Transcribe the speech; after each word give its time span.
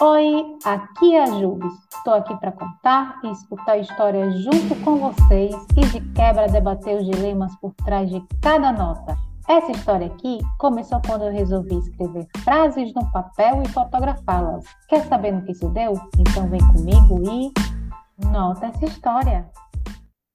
Oi, 0.00 0.58
aqui 0.64 1.14
é 1.14 1.22
a 1.22 1.26
Jubes. 1.26 1.72
Estou 1.94 2.14
aqui 2.14 2.36
para 2.40 2.50
contar 2.50 3.20
e 3.22 3.30
escutar 3.30 3.78
histórias 3.78 4.36
junto 4.40 4.74
com 4.82 4.96
vocês 4.96 5.54
e 5.76 5.86
de 5.86 6.00
quebra 6.14 6.48
debater 6.48 6.96
os 6.96 7.06
dilemas 7.06 7.54
por 7.60 7.72
trás 7.74 8.10
de 8.10 8.20
cada 8.42 8.72
nota. 8.72 9.16
Essa 9.48 9.70
história 9.70 10.08
aqui 10.08 10.40
começou 10.58 11.00
quando 11.06 11.26
eu 11.26 11.32
resolvi 11.32 11.78
escrever 11.78 12.26
frases 12.38 12.92
no 12.92 13.08
papel 13.12 13.62
e 13.62 13.68
fotografá-las. 13.68 14.64
Quer 14.88 15.04
saber 15.04 15.30
no 15.30 15.44
que 15.44 15.52
isso 15.52 15.68
deu? 15.68 15.92
Então 16.18 16.48
vem 16.48 16.60
comigo 16.72 17.22
e 17.30 17.52
nota 18.26 18.66
essa 18.66 18.86
história. 18.86 19.48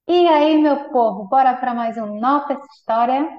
E 0.08 0.26
aí, 0.30 0.58
meu 0.62 0.90
povo, 0.90 1.26
bora 1.26 1.54
para 1.58 1.74
mais 1.74 1.98
um 1.98 2.18
Nota 2.18 2.54
essa 2.54 2.68
história? 2.78 3.30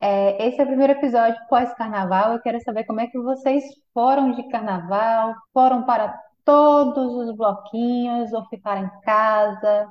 É, 0.00 0.46
esse 0.48 0.60
é 0.60 0.64
o 0.64 0.66
primeiro 0.66 0.92
episódio 0.92 1.38
pós-carnaval. 1.48 2.34
Eu 2.34 2.40
quero 2.40 2.60
saber 2.62 2.84
como 2.84 3.00
é 3.00 3.06
que 3.08 3.18
vocês 3.18 3.64
foram 3.92 4.32
de 4.32 4.48
carnaval, 4.48 5.34
foram 5.52 5.84
para 5.84 6.16
todos 6.44 7.14
os 7.14 7.36
bloquinhos, 7.36 8.32
ou 8.32 8.44
ficaram 8.46 8.86
em 8.86 9.00
casa, 9.02 9.88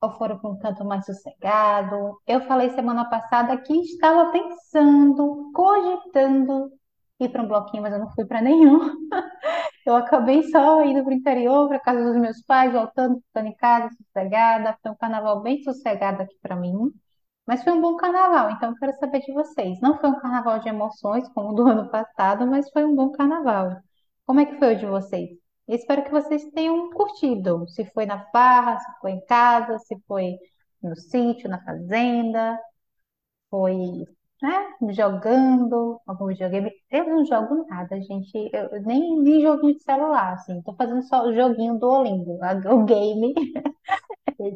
ou 0.00 0.10
foram 0.12 0.38
para 0.38 0.50
um 0.50 0.58
canto 0.58 0.84
mais 0.84 1.04
sossegado. 1.06 2.18
Eu 2.26 2.40
falei 2.42 2.70
semana 2.70 3.04
passada 3.10 3.56
que 3.58 3.74
estava 3.74 4.30
pensando, 4.32 5.50
cogitando 5.54 6.70
ir 7.20 7.28
para 7.30 7.42
um 7.42 7.48
bloquinho, 7.48 7.82
mas 7.82 7.92
eu 7.92 7.98
não 7.98 8.10
fui 8.12 8.24
para 8.26 8.40
nenhum. 8.40 8.78
Eu 9.86 9.96
acabei 9.96 10.42
só 10.50 10.84
indo 10.84 11.02
para 11.02 11.10
o 11.10 11.14
interior, 11.14 11.66
para 11.68 11.80
casa 11.80 12.04
dos 12.04 12.16
meus 12.20 12.42
pais, 12.42 12.72
voltando, 12.72 13.20
ficando 13.26 13.48
em 13.48 13.56
casa, 13.56 13.88
sossegada. 13.96 14.76
Foi 14.82 14.92
um 14.92 14.96
carnaval 14.96 15.40
bem 15.40 15.62
sossegado 15.62 16.22
aqui 16.22 16.36
para 16.42 16.56
mim. 16.56 16.92
Mas 17.48 17.64
foi 17.64 17.72
um 17.72 17.80
bom 17.80 17.96
carnaval, 17.96 18.50
então 18.50 18.70
eu 18.72 18.76
quero 18.76 18.92
saber 18.98 19.20
de 19.22 19.32
vocês. 19.32 19.80
Não 19.80 19.98
foi 19.98 20.10
um 20.10 20.20
carnaval 20.20 20.58
de 20.60 20.68
emoções 20.68 21.26
como 21.30 21.50
o 21.52 21.54
do 21.54 21.66
ano 21.66 21.90
passado, 21.90 22.46
mas 22.46 22.70
foi 22.70 22.84
um 22.84 22.94
bom 22.94 23.10
carnaval. 23.12 23.78
Como 24.26 24.40
é 24.40 24.44
que 24.46 24.58
foi 24.58 24.74
o 24.74 24.78
de 24.78 24.84
vocês? 24.86 25.30
Espero 25.66 26.04
que 26.04 26.10
vocês 26.10 26.44
tenham 26.52 26.90
curtido. 26.90 27.66
Se 27.68 27.86
foi 27.86 28.04
na 28.04 28.26
farra, 28.32 28.78
se 28.78 29.00
foi 29.00 29.12
em 29.12 29.24
casa, 29.24 29.78
se 29.78 29.96
foi 30.06 30.36
no 30.82 30.94
sítio, 30.96 31.48
na 31.48 31.64
fazenda, 31.64 32.60
foi, 33.50 33.76
né, 34.42 34.76
jogando 34.90 36.00
algum 36.06 36.26
videogame. 36.26 36.70
Eu 36.90 37.08
não 37.08 37.24
jogo 37.26 37.66
nada, 37.68 38.00
gente. 38.02 38.50
Eu 38.52 38.82
nem 38.82 39.22
vi 39.24 39.42
joguinho 39.42 39.74
de 39.74 39.82
celular, 39.82 40.34
assim. 40.34 40.62
Tô 40.62 40.74
fazendo 40.74 41.02
só 41.04 41.24
o 41.26 41.34
joguinho 41.34 41.78
do 41.78 41.88
Olimpo, 41.88 42.38
o 42.72 42.84
game. 42.84 43.34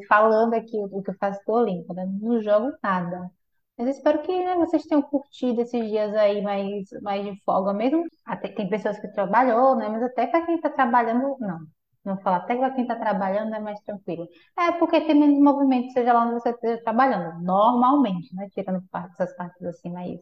Falando 0.08 0.54
aqui 0.54 0.76
o 0.76 1.02
que 1.02 1.10
eu 1.10 1.14
faço 1.18 1.40
do 1.46 1.52
Olimpo, 1.52 1.94
né? 1.94 2.06
Não 2.20 2.40
jogo 2.42 2.72
nada. 2.82 3.30
Mas 3.76 3.86
eu 3.88 3.92
espero 3.94 4.22
que, 4.22 4.32
né, 4.44 4.54
vocês 4.56 4.84
tenham 4.86 5.02
curtido 5.02 5.60
esses 5.62 5.88
dias 5.90 6.14
aí 6.14 6.42
mais, 6.42 6.88
mais 7.02 7.24
de 7.24 7.42
folga 7.44 7.72
mesmo. 7.72 8.04
Até 8.24 8.48
tem 8.48 8.68
pessoas 8.68 8.98
que 9.00 9.08
trabalhou, 9.12 9.76
né? 9.76 9.88
Mas 9.88 10.02
até 10.02 10.26
para 10.26 10.44
quem 10.46 10.56
está 10.56 10.70
trabalhando, 10.70 11.36
não. 11.40 11.60
Não 12.04 12.18
falar 12.18 12.38
até 12.38 12.56
para 12.56 12.70
quem 12.72 12.82
está 12.82 12.96
trabalhando 12.96 13.54
é 13.54 13.60
mais 13.60 13.80
tranquilo. 13.82 14.26
É 14.58 14.72
porque 14.72 15.00
tem 15.02 15.14
menos 15.18 15.38
movimento, 15.40 15.92
seja 15.92 16.12
lá 16.12 16.24
onde 16.24 16.34
você 16.34 16.50
esteja 16.50 16.82
trabalhando, 16.82 17.40
normalmente, 17.42 18.34
né? 18.34 18.48
Tirando 18.52 18.84
essas 19.12 19.34
partes 19.36 19.62
assim, 19.64 19.90
mas 19.90 20.20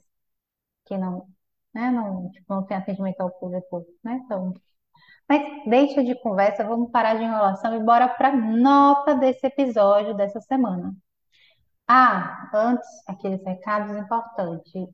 que 0.86 0.96
não, 0.98 1.26
né? 1.74 1.90
Não, 1.90 2.30
tipo, 2.30 2.52
não 2.54 2.64
tem 2.66 2.76
atendimento 2.76 3.20
ao 3.20 3.30
público, 3.38 3.86
né? 4.04 4.20
Então, 4.24 4.54
mas 5.30 5.42
deixa 5.64 6.02
de 6.02 6.14
conversa, 6.16 6.64
vamos 6.64 6.90
parar 6.90 7.14
de 7.14 7.22
enrolação 7.22 7.76
e 7.76 7.84
bora 7.84 8.08
para 8.08 8.34
nota 8.36 9.14
desse 9.14 9.46
episódio 9.46 10.12
dessa 10.14 10.40
semana. 10.40 10.92
Ah, 11.88 12.50
antes, 12.54 12.88
aqueles 13.06 13.44
recados 13.44 13.96
importantes. 13.96 14.88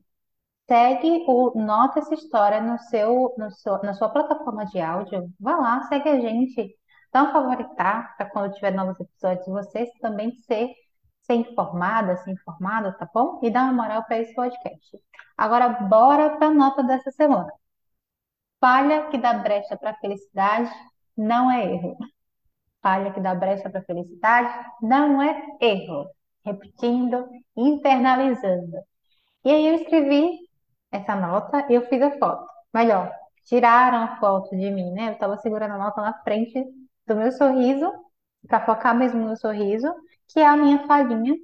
Segue 0.67 1.25
o 1.27 1.53
Nota 1.59 1.99
essa 1.99 2.13
história 2.13 2.61
no 2.61 2.77
seu, 2.79 3.33
no 3.37 3.51
seu, 3.51 3.81
na 3.83 3.93
sua 3.93 4.09
plataforma 4.09 4.65
de 4.65 4.79
áudio. 4.79 5.31
Vá 5.39 5.55
lá, 5.57 5.83
segue 5.83 6.09
a 6.09 6.19
gente, 6.19 6.75
dá 7.13 7.23
um 7.23 7.31
favoritar 7.33 8.15
para 8.17 8.29
quando 8.29 8.53
tiver 8.53 8.71
novos 8.73 8.99
episódios 8.99 9.47
vocês 9.47 9.89
também 10.01 10.31
ser, 10.47 10.69
ser 11.21 11.35
informada, 11.35 12.17
ser 12.17 12.31
informada, 12.31 12.93
tá 12.93 13.09
bom? 13.13 13.39
E 13.43 13.49
dá 13.51 13.63
uma 13.63 13.73
moral 13.73 14.03
para 14.05 14.19
esse 14.19 14.35
podcast. 14.35 14.97
Agora, 15.37 15.69
bora 15.69 16.37
para 16.37 16.47
a 16.47 16.53
nota 16.53 16.83
dessa 16.83 17.11
semana. 17.11 17.51
Falha 18.59 19.07
que 19.09 19.17
dá 19.17 19.33
brecha 19.33 19.77
para 19.77 19.91
a 19.91 19.95
felicidade 19.95 20.71
não 21.15 21.51
é 21.51 21.73
erro. 21.73 21.97
Falha 22.81 23.11
que 23.11 23.19
dá 23.19 23.35
brecha 23.35 23.69
para 23.69 23.79
a 23.81 23.83
felicidade 23.83 24.53
não 24.81 25.21
é 25.21 25.57
erro. 25.61 26.09
Repetindo, 26.45 27.27
internalizando. 27.55 28.77
E 29.43 29.51
aí 29.51 29.67
eu 29.67 29.75
escrevi 29.75 30.39
essa 30.91 31.15
nota 31.15 31.65
e 31.69 31.75
eu 31.75 31.87
fiz 31.87 32.01
a 32.01 32.17
foto. 32.17 32.47
Melhor, 32.73 33.11
tiraram 33.45 33.99
a 33.99 34.17
foto 34.17 34.55
de 34.55 34.69
mim, 34.71 34.91
né? 34.91 35.09
Eu 35.09 35.13
estava 35.13 35.37
segurando 35.37 35.73
a 35.73 35.77
nota 35.77 36.01
na 36.01 36.13
frente 36.23 36.63
do 37.05 37.15
meu 37.15 37.31
sorriso, 37.31 37.91
para 38.47 38.65
focar 38.65 38.95
mesmo 38.95 39.25
no 39.25 39.35
sorriso, 39.37 39.93
que 40.27 40.39
é 40.39 40.47
a 40.47 40.57
minha 40.57 40.85
falhinha, 40.87 41.35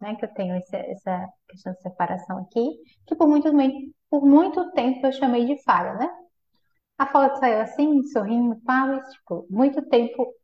né? 0.00 0.14
Que 0.16 0.24
eu 0.24 0.34
tenho 0.34 0.56
esse, 0.56 0.76
essa 0.76 1.28
questão 1.48 1.72
de 1.72 1.82
separação 1.82 2.38
aqui, 2.38 2.78
que 3.06 3.14
por 3.14 3.28
muito, 3.28 3.50
por 4.10 4.24
muito 4.24 4.70
tempo 4.72 5.06
eu 5.06 5.12
chamei 5.12 5.46
de 5.46 5.62
falha, 5.62 5.94
né? 5.94 6.08
A 6.98 7.06
foto 7.06 7.38
saiu 7.38 7.60
assim, 7.62 8.02
sorrindo, 8.06 8.56
pá, 8.64 9.00
tipo, 9.10 9.46
muito 9.50 9.82
tempo. 9.88 10.34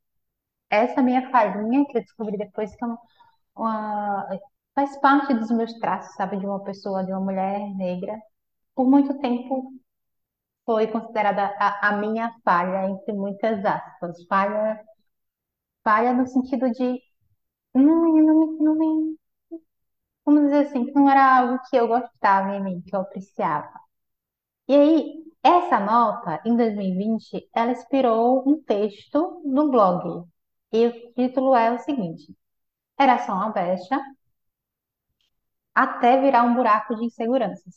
Essa 0.70 1.02
minha 1.02 1.30
falhinha, 1.30 1.86
que 1.86 1.98
eu 1.98 2.02
descobri 2.02 2.36
depois 2.38 2.74
que 2.76 2.84
é 2.84 2.88
uma, 2.88 4.28
faz 4.74 4.98
parte 5.00 5.34
dos 5.34 5.50
meus 5.50 5.72
traços, 5.78 6.14
sabe, 6.16 6.38
de 6.38 6.46
uma 6.46 6.62
pessoa, 6.64 7.04
de 7.04 7.12
uma 7.12 7.20
mulher 7.20 7.58
negra. 7.76 8.18
Por 8.74 8.88
muito 8.90 9.18
tempo 9.20 9.72
foi 10.66 10.86
considerada 10.88 11.44
a, 11.58 11.88
a 11.90 11.96
minha 11.98 12.32
falha, 12.44 12.88
entre 12.90 13.12
muitas 13.14 13.64
aspas. 13.64 14.24
Falha, 14.28 14.80
falha 15.84 16.12
no 16.12 16.26
sentido 16.26 16.68
de, 16.72 17.00
não, 17.74 17.84
não, 17.84 18.40
me- 18.40 18.58
não 18.64 18.76
me, 18.76 19.18
vamos 20.24 20.42
dizer 20.44 20.66
assim, 20.66 20.84
que 20.86 20.92
não 20.92 21.08
era 21.10 21.38
algo 21.38 21.58
que 21.68 21.76
eu 21.76 21.86
gostava 21.88 22.50
em 22.56 22.62
mim, 22.62 22.80
que 22.82 22.94
eu 22.94 23.00
apreciava. 23.00 23.70
E 24.68 24.74
aí, 24.74 25.21
essa 25.42 25.80
nota, 25.80 26.40
em 26.46 26.56
2020, 26.56 27.48
ela 27.54 27.72
inspirou 27.72 28.48
um 28.48 28.62
texto 28.62 29.42
no 29.44 29.70
blog. 29.70 30.24
E 30.72 30.86
o 30.86 31.12
título 31.14 31.54
é 31.56 31.72
o 31.72 31.78
seguinte: 31.80 32.34
Era 32.98 33.18
só 33.26 33.34
uma 33.34 33.50
brecha 33.50 34.00
até 35.74 36.20
virar 36.20 36.42
um 36.44 36.54
buraco 36.54 36.94
de 36.96 37.04
inseguranças. 37.06 37.74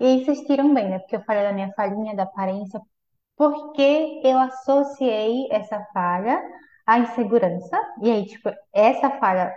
E 0.00 0.04
aí 0.06 0.24
vocês 0.24 0.40
tiram 0.42 0.72
bem, 0.74 0.90
né? 0.90 0.98
Porque 1.00 1.16
eu 1.16 1.24
falei 1.24 1.42
da 1.44 1.52
minha 1.52 1.72
falhinha, 1.74 2.16
da 2.16 2.24
aparência, 2.24 2.80
porque 3.36 4.22
eu 4.24 4.38
associei 4.38 5.48
essa 5.52 5.84
falha 5.94 6.42
à 6.86 6.98
insegurança. 7.00 7.76
E 8.02 8.10
aí, 8.10 8.26
tipo, 8.26 8.50
essa 8.74 9.10
falha, 9.20 9.54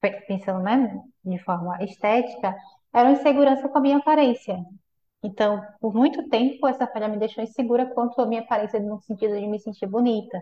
pe- 0.00 0.22
pensando, 0.28 0.62
né, 0.64 1.00
de 1.24 1.38
forma 1.44 1.78
estética, 1.84 2.56
era 2.94 3.08
uma 3.10 3.18
insegurança 3.18 3.68
com 3.68 3.78
a 3.78 3.82
minha 3.82 3.98
aparência. 3.98 4.56
Então, 5.22 5.62
por 5.80 5.94
muito 5.94 6.28
tempo, 6.28 6.66
essa 6.66 6.86
falha 6.86 7.08
me 7.08 7.18
deixou 7.18 7.44
insegura 7.44 7.86
quanto 7.94 8.20
à 8.20 8.26
minha 8.26 8.40
aparência 8.42 8.80
no 8.80 9.00
sentido 9.02 9.38
de 9.38 9.46
me 9.46 9.58
sentir 9.60 9.86
bonita. 9.86 10.40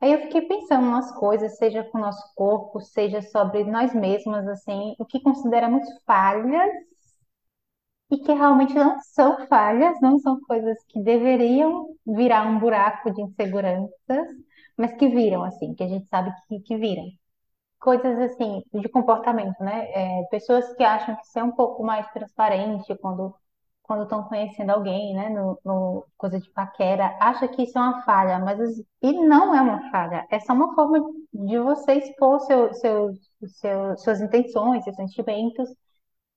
Aí 0.00 0.12
eu 0.12 0.22
fiquei 0.22 0.42
pensando 0.42 0.90
nas 0.90 1.12
coisas, 1.18 1.58
seja 1.58 1.84
com 1.84 1.98
o 1.98 2.00
nosso 2.02 2.22
corpo, 2.36 2.80
seja 2.80 3.22
sobre 3.22 3.64
nós 3.64 3.94
mesmas, 3.94 4.46
assim, 4.48 4.94
o 4.98 5.06
que 5.06 5.20
consideramos 5.22 5.84
falhas 6.06 6.70
e 8.10 8.18
que 8.18 8.32
realmente 8.32 8.74
não 8.74 8.98
são 9.00 9.46
falhas, 9.48 10.00
não 10.00 10.18
são 10.18 10.40
coisas 10.42 10.78
que 10.88 11.00
deveriam 11.02 11.88
virar 12.06 12.46
um 12.46 12.58
buraco 12.58 13.10
de 13.12 13.22
inseguranças, 13.22 14.28
mas 14.76 14.94
que 14.96 15.08
viram, 15.08 15.44
assim, 15.44 15.74
que 15.74 15.82
a 15.82 15.88
gente 15.88 16.06
sabe 16.08 16.32
que, 16.48 16.60
que 16.60 16.76
viram. 16.76 17.04
Coisas 17.80 18.18
assim, 18.20 18.62
de 18.74 18.88
comportamento, 18.90 19.58
né? 19.62 19.90
É, 19.92 20.24
pessoas 20.30 20.74
que 20.76 20.84
acham 20.84 21.16
que 21.16 21.26
ser 21.28 21.42
um 21.44 21.52
pouco 21.52 21.84
mais 21.84 22.10
transparente 22.12 22.96
quando 22.98 23.34
quando 23.88 24.04
estão 24.04 24.24
conhecendo 24.24 24.70
alguém, 24.72 25.14
né, 25.16 25.30
no, 25.30 25.60
no 25.64 26.06
coisa 26.18 26.40
de 26.40 26.50
paquera, 26.52 27.18
acha 27.20 27.48
que 27.48 27.64
isso 27.64 27.78
é 27.78 27.82
uma 27.82 28.02
falha, 28.04 28.38
mas 28.40 28.60
as- 28.60 28.78
e 29.02 29.12
não 29.14 29.54
é 29.56 29.62
uma 29.62 29.90
falha, 29.92 30.26
é 30.30 30.40
só 30.40 30.54
uma 30.54 30.74
forma 30.76 31.00
de 31.34 31.58
você 31.60 31.94
expor 31.96 32.40
seu, 32.42 32.74
seu, 32.74 33.12
seu, 33.48 33.98
suas 33.98 34.20
intenções, 34.22 34.84
seus 34.84 34.96
sentimentos, 34.96 35.70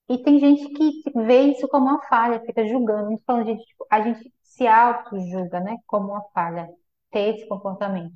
e 0.09 0.18
tem 0.24 0.39
gente 0.39 0.69
que 0.74 1.03
vê 1.25 1.44
isso 1.53 1.68
como 1.69 1.88
uma 1.89 2.01
falha, 2.07 2.42
fica 2.45 2.68
julgando, 2.68 3.18
falando 3.25 3.45
de, 3.48 3.57
tipo, 3.65 3.86
a 3.92 4.01
gente 4.01 4.33
se 4.44 4.68
auto-julga, 4.68 5.59
né, 5.62 5.77
como 5.88 6.09
uma 6.12 6.24
falha, 6.33 6.69
ter 7.12 7.36
esse 7.36 7.48
comportamento. 7.48 8.13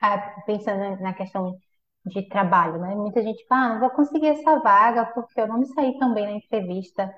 Ah, 0.00 0.42
pensando 0.46 1.00
na 1.02 1.14
questão 1.14 1.58
de 2.04 2.28
trabalho, 2.28 2.78
né, 2.80 2.94
muita 2.94 3.22
gente 3.22 3.44
fala, 3.46 3.66
ah, 3.66 3.68
não 3.74 3.80
vou 3.80 3.90
conseguir 3.90 4.28
essa 4.28 4.60
vaga 4.60 5.06
porque 5.14 5.40
eu 5.40 5.48
não 5.48 5.58
me 5.58 5.66
saí 5.66 5.98
tão 5.98 6.14
bem 6.14 6.24
na 6.26 6.32
entrevista, 6.32 7.12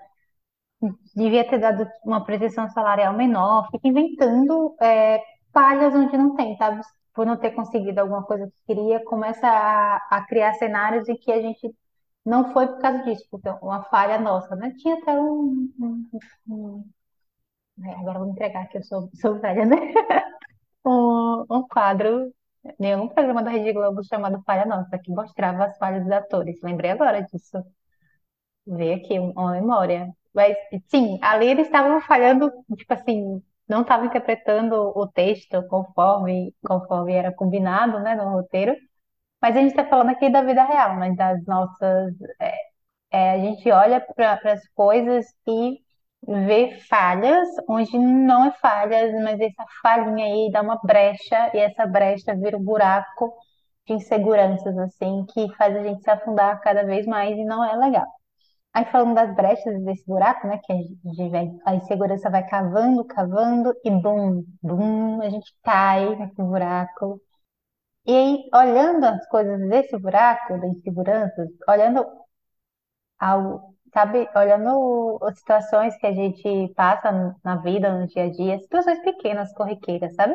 devia 1.14 1.48
ter 1.48 1.58
dado 1.58 1.86
uma 2.04 2.24
pretensão 2.24 2.68
salarial 2.70 3.12
menor, 3.14 3.68
fica 3.70 3.88
inventando 3.88 4.76
é, 4.80 5.20
falhas 5.52 5.94
onde 5.94 6.16
não 6.16 6.34
tem, 6.36 6.56
sabe? 6.56 6.80
Por 7.14 7.26
não 7.26 7.36
ter 7.36 7.50
conseguido 7.52 8.00
alguma 8.00 8.22
coisa 8.24 8.46
que 8.48 8.64
queria, 8.74 9.02
começa 9.04 9.46
a, 9.48 9.96
a 10.10 10.26
criar 10.26 10.54
cenários 10.54 11.08
em 11.08 11.16
que 11.16 11.32
a 11.32 11.40
gente 11.42 11.74
não 12.24 12.52
foi 12.52 12.66
por 12.68 12.80
causa 12.80 13.02
disso, 13.04 13.24
porque 13.30 13.48
é 13.48 13.52
uma 13.62 13.82
falha 13.84 14.18
nossa, 14.20 14.54
né? 14.56 14.72
Tinha 14.78 14.96
até 14.96 15.12
um, 15.20 15.70
um, 15.80 16.08
um- 16.48 16.84
É, 17.84 17.90
agora 17.94 18.18
vou 18.18 18.28
entregar 18.30 18.66
que 18.68 18.78
eu 18.78 18.82
sou, 18.82 19.08
sou 19.20 19.38
velha, 19.40 19.64
né? 19.66 19.76
Um, 20.86 21.44
um 21.50 21.68
quadro, 21.68 22.32
nenhum 22.78 23.08
programa 23.08 23.42
da 23.42 23.50
Rede 23.50 23.72
Globo 23.72 24.02
chamado 24.04 24.42
Falha 24.44 24.66
Nossa, 24.66 24.98
que 24.98 25.10
mostrava 25.12 25.64
as 25.66 25.76
falhas 25.78 26.02
dos 26.04 26.12
atores. 26.12 26.60
Lembrei 26.62 26.92
agora 26.92 27.22
disso. 27.22 27.58
Veio 28.66 28.94
aqui 28.96 29.18
um- 29.18 29.32
uma 29.32 29.50
memória. 29.52 30.14
Mas, 30.38 30.56
sim, 30.88 31.18
ali 31.22 31.48
eles 31.48 31.66
estavam 31.66 32.00
falhando, 32.02 32.52
tipo 32.76 32.94
assim, 32.94 33.42
não 33.68 33.82
estavam 33.82 34.06
interpretando 34.06 34.74
o 34.96 35.08
texto 35.08 35.66
conforme, 35.68 36.54
conforme 36.66 37.12
era 37.14 37.32
combinado, 37.34 37.98
né, 38.00 38.14
no 38.14 38.30
roteiro. 38.30 38.76
Mas 39.42 39.56
a 39.56 39.60
gente 39.60 39.70
está 39.72 39.86
falando 39.86 40.10
aqui 40.10 40.30
da 40.30 40.42
vida 40.42 40.64
real, 40.64 40.96
né, 40.98 41.14
das 41.16 41.44
nossas. 41.46 42.14
é, 43.10 43.30
a 43.32 43.38
gente 43.38 43.70
olha 43.70 44.00
para 44.00 44.52
as 44.52 44.66
coisas 44.70 45.26
e 45.46 45.78
vê 46.26 46.78
falhas 46.88 47.48
onde 47.68 47.96
não 47.98 48.46
é 48.46 48.52
falhas, 48.52 49.12
mas 49.22 49.40
essa 49.40 49.64
falhinha 49.82 50.26
aí 50.26 50.50
dá 50.52 50.62
uma 50.62 50.78
brecha 50.82 51.50
e 51.54 51.58
essa 51.58 51.86
brecha 51.86 52.34
vira 52.36 52.56
um 52.58 52.64
buraco 52.64 53.32
de 53.86 53.94
inseguranças, 53.94 54.76
assim, 54.78 55.24
que 55.32 55.54
faz 55.56 55.76
a 55.76 55.82
gente 55.82 56.02
se 56.02 56.10
afundar 56.10 56.60
cada 56.60 56.84
vez 56.84 57.06
mais 57.06 57.36
e 57.38 57.44
não 57.44 57.64
é 57.64 57.76
legal. 57.76 58.06
Aí 58.74 58.84
falando 58.86 59.14
das 59.14 59.34
brechas 59.34 59.82
desse 59.84 60.04
buraco, 60.06 60.46
né, 60.46 60.58
que 60.64 60.72
a 60.72 60.76
gente 60.76 61.30
vai, 61.30 61.50
a 61.66 61.74
insegurança 61.74 62.30
vai 62.30 62.46
cavando, 62.46 63.04
cavando 63.06 63.74
e 63.84 63.90
bum, 63.90 64.44
bum, 64.62 65.20
a 65.22 65.30
gente 65.30 65.52
cai 65.62 66.14
nesse 66.16 66.36
buraco. 66.42 67.20
E 68.06 68.12
aí, 68.12 68.50
olhando 68.54 69.04
as 69.06 69.26
coisas 69.28 69.60
desse 69.68 69.98
buraco, 69.98 70.58
da 70.60 70.66
insegurança, 70.68 71.46
olhando 71.68 72.06
ao, 73.18 73.74
sabe, 73.92 74.28
olhando 74.36 75.18
as 75.22 75.38
situações 75.38 75.96
que 75.98 76.06
a 76.06 76.12
gente 76.12 76.72
passa 76.74 77.36
na 77.44 77.56
vida, 77.56 77.92
no 77.92 78.06
dia 78.06 78.24
a 78.24 78.30
dia, 78.30 78.58
situações 78.60 79.00
pequenas, 79.02 79.52
corriqueiras, 79.54 80.14
sabe? 80.14 80.34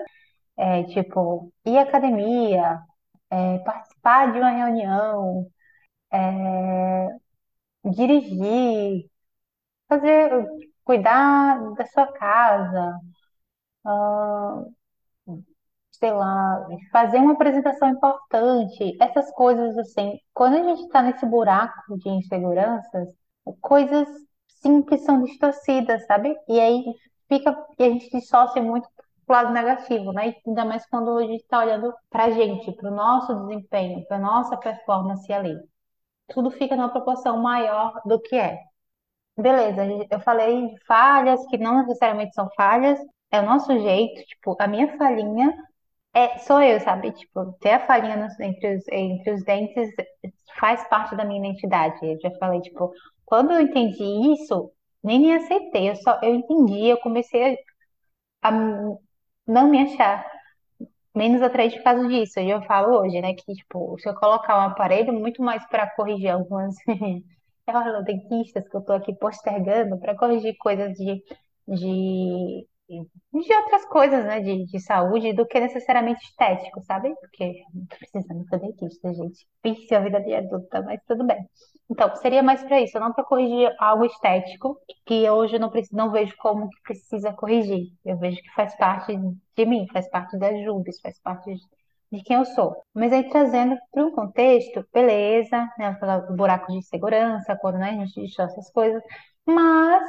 É, 0.57 0.83
tipo, 0.85 1.51
ir 1.65 1.77
à 1.79 1.83
academia, 1.83 2.79
é, 3.31 3.59
participar 3.59 4.31
de 4.33 4.39
uma 4.39 4.51
reunião, 4.51 5.47
é, 6.11 7.09
dirigir, 7.85 9.09
fazer, 9.89 10.31
cuidar 10.85 11.73
da 11.75 11.85
sua 11.87 12.07
casa, 12.13 12.99
ah, 13.85 14.65
sei 15.91 16.11
lá, 16.11 16.67
fazer 16.91 17.17
uma 17.17 17.33
apresentação 17.33 17.89
importante, 17.89 18.97
essas 19.01 19.31
coisas 19.31 19.77
assim. 19.77 20.19
Quando 20.33 20.55
a 20.57 20.63
gente 20.63 20.83
está 20.83 21.01
nesse 21.01 21.25
buraco 21.25 21.97
de 21.97 22.09
inseguranças, 22.09 23.07
coisas 23.61 24.07
simples 24.47 25.01
são 25.05 25.23
distorcidas, 25.23 26.05
sabe? 26.05 26.35
E 26.47 26.59
aí 26.59 26.83
fica, 27.29 27.55
e 27.79 27.83
a 27.83 27.89
gente 27.89 28.09
distorce 28.09 28.59
muito 28.61 28.87
pro 29.25 29.35
lado 29.35 29.53
negativo, 29.53 30.11
né? 30.11 30.29
E 30.29 30.35
ainda 30.47 30.65
mais 30.65 30.85
quando 30.87 31.17
a 31.17 31.23
gente 31.23 31.41
está 31.41 31.59
olhando 31.59 31.93
para 32.09 32.25
a 32.25 32.31
gente, 32.31 32.71
para 32.73 32.91
o 32.91 32.95
nosso 32.95 33.33
desempenho, 33.47 34.05
para 34.07 34.19
nossa 34.19 34.57
performance 34.57 35.31
ali. 35.31 35.55
Tudo 36.29 36.51
fica 36.51 36.75
numa 36.75 36.89
proporção 36.91 37.37
maior 37.41 38.01
do 38.05 38.19
que 38.21 38.35
é. 38.35 38.59
Beleza, 39.37 39.83
eu 40.11 40.19
falei 40.21 40.69
de 40.69 40.85
falhas 40.85 41.45
que 41.47 41.57
não 41.57 41.79
necessariamente 41.79 42.35
são 42.35 42.49
falhas, 42.55 42.99
é 43.31 43.39
o 43.41 43.45
nosso 43.45 43.77
jeito, 43.79 44.23
tipo, 44.27 44.55
a 44.59 44.67
minha 44.67 44.97
falhinha 44.97 45.53
é, 46.13 46.37
sou 46.39 46.61
eu, 46.61 46.79
sabe? 46.81 47.11
Tipo, 47.13 47.53
ter 47.61 47.71
a 47.73 47.87
falinha 47.87 48.17
nos- 48.17 48.39
entre 48.39 48.77
os, 48.77 48.87
entre 48.89 49.31
os 49.33 49.43
dentes 49.45 49.89
faz 50.59 50.87
parte 50.89 51.15
da 51.15 51.25
minha 51.25 51.39
identidade. 51.39 51.99
Eu 52.05 52.19
já 52.21 52.31
falei, 52.39 52.61
tipo, 52.61 52.91
quando 53.25 53.51
eu 53.53 53.61
entendi 53.61 54.03
isso, 54.33 54.71
nem 55.03 55.19
me 55.21 55.33
aceitei, 55.33 55.89
eu 55.91 55.95
só, 55.97 56.19
eu 56.23 56.35
entendi, 56.35 56.87
eu 56.87 56.97
comecei 56.99 57.57
a, 58.43 58.49
a 58.49 58.51
não 59.47 59.69
me 59.69 59.79
achar 59.83 60.25
menos 61.15 61.41
atraente 61.41 61.77
por 61.77 61.83
causa 61.83 62.07
disso. 62.07 62.39
Eu 62.39 62.61
falo 62.63 62.99
hoje, 63.01 63.21
né, 63.21 63.33
que, 63.33 63.53
tipo, 63.53 63.97
se 63.99 64.09
eu 64.09 64.15
colocar 64.15 64.57
um 64.57 64.61
aparelho, 64.67 65.13
muito 65.13 65.41
mais 65.41 65.65
para 65.69 65.89
corrigir 65.95 66.29
algumas 66.29 66.75
erros 67.67 68.05
dentistas 68.05 68.67
que 68.67 68.75
eu 68.77 68.81
tô 68.83 68.93
aqui 68.93 69.13
postergando, 69.15 69.99
para 69.99 70.15
corrigir 70.17 70.55
coisas 70.57 70.93
de, 70.97 71.23
de 71.67 72.67
de 72.89 73.53
outras 73.55 73.85
coisas, 73.85 74.25
né, 74.25 74.39
de, 74.41 74.65
de 74.65 74.79
saúde, 74.79 75.33
do 75.33 75.45
que 75.45 75.59
necessariamente 75.59 76.23
estético, 76.25 76.81
sabe? 76.81 77.13
Porque 77.15 77.63
precisando 77.89 78.47
ser 78.47 78.59
dentista, 78.59 79.13
gente. 79.13 79.47
Vício 79.63 79.97
a 79.97 80.01
vida 80.01 80.21
de 80.21 80.33
adulta, 80.33 80.81
mas 80.81 80.99
tudo 81.07 81.23
bem. 81.25 81.47
Então, 81.89 82.15
seria 82.17 82.43
mais 82.43 82.63
para 82.63 82.81
isso, 82.81 82.99
não 82.99 83.13
para 83.13 83.23
corrigir 83.23 83.73
algo 83.79 84.05
estético, 84.05 84.77
que 85.05 85.29
hoje 85.29 85.55
eu 85.55 85.59
não 85.59 85.69
preciso, 85.69 85.95
não 85.95 86.11
vejo 86.11 86.35
como 86.37 86.69
que 86.69 86.81
precisa 86.83 87.33
corrigir. 87.33 87.87
Eu 88.05 88.17
vejo 88.17 88.41
que 88.41 88.53
faz 88.55 88.75
parte 88.77 89.17
de 89.55 89.65
mim, 89.65 89.85
faz 89.91 90.09
parte 90.09 90.37
das 90.37 90.61
Jubes, 90.63 90.99
faz 91.01 91.19
parte 91.19 91.53
de, 91.53 91.61
de 92.11 92.23
quem 92.23 92.37
eu 92.37 92.45
sou. 92.45 92.83
Mas 92.93 93.11
aí 93.13 93.29
trazendo 93.29 93.77
para 93.91 94.05
um 94.05 94.11
contexto, 94.11 94.85
beleza, 94.93 95.69
né, 95.77 95.95
falar 95.99 96.19
do 96.21 96.35
buraco 96.35 96.71
de 96.71 96.81
segurança, 96.83 97.57
quando 97.57 97.77
né, 97.77 97.91
a 97.91 98.05
gente 98.05 98.21
distorce 98.21 98.53
essas 98.59 98.71
coisas, 98.71 99.01
mas 99.45 100.03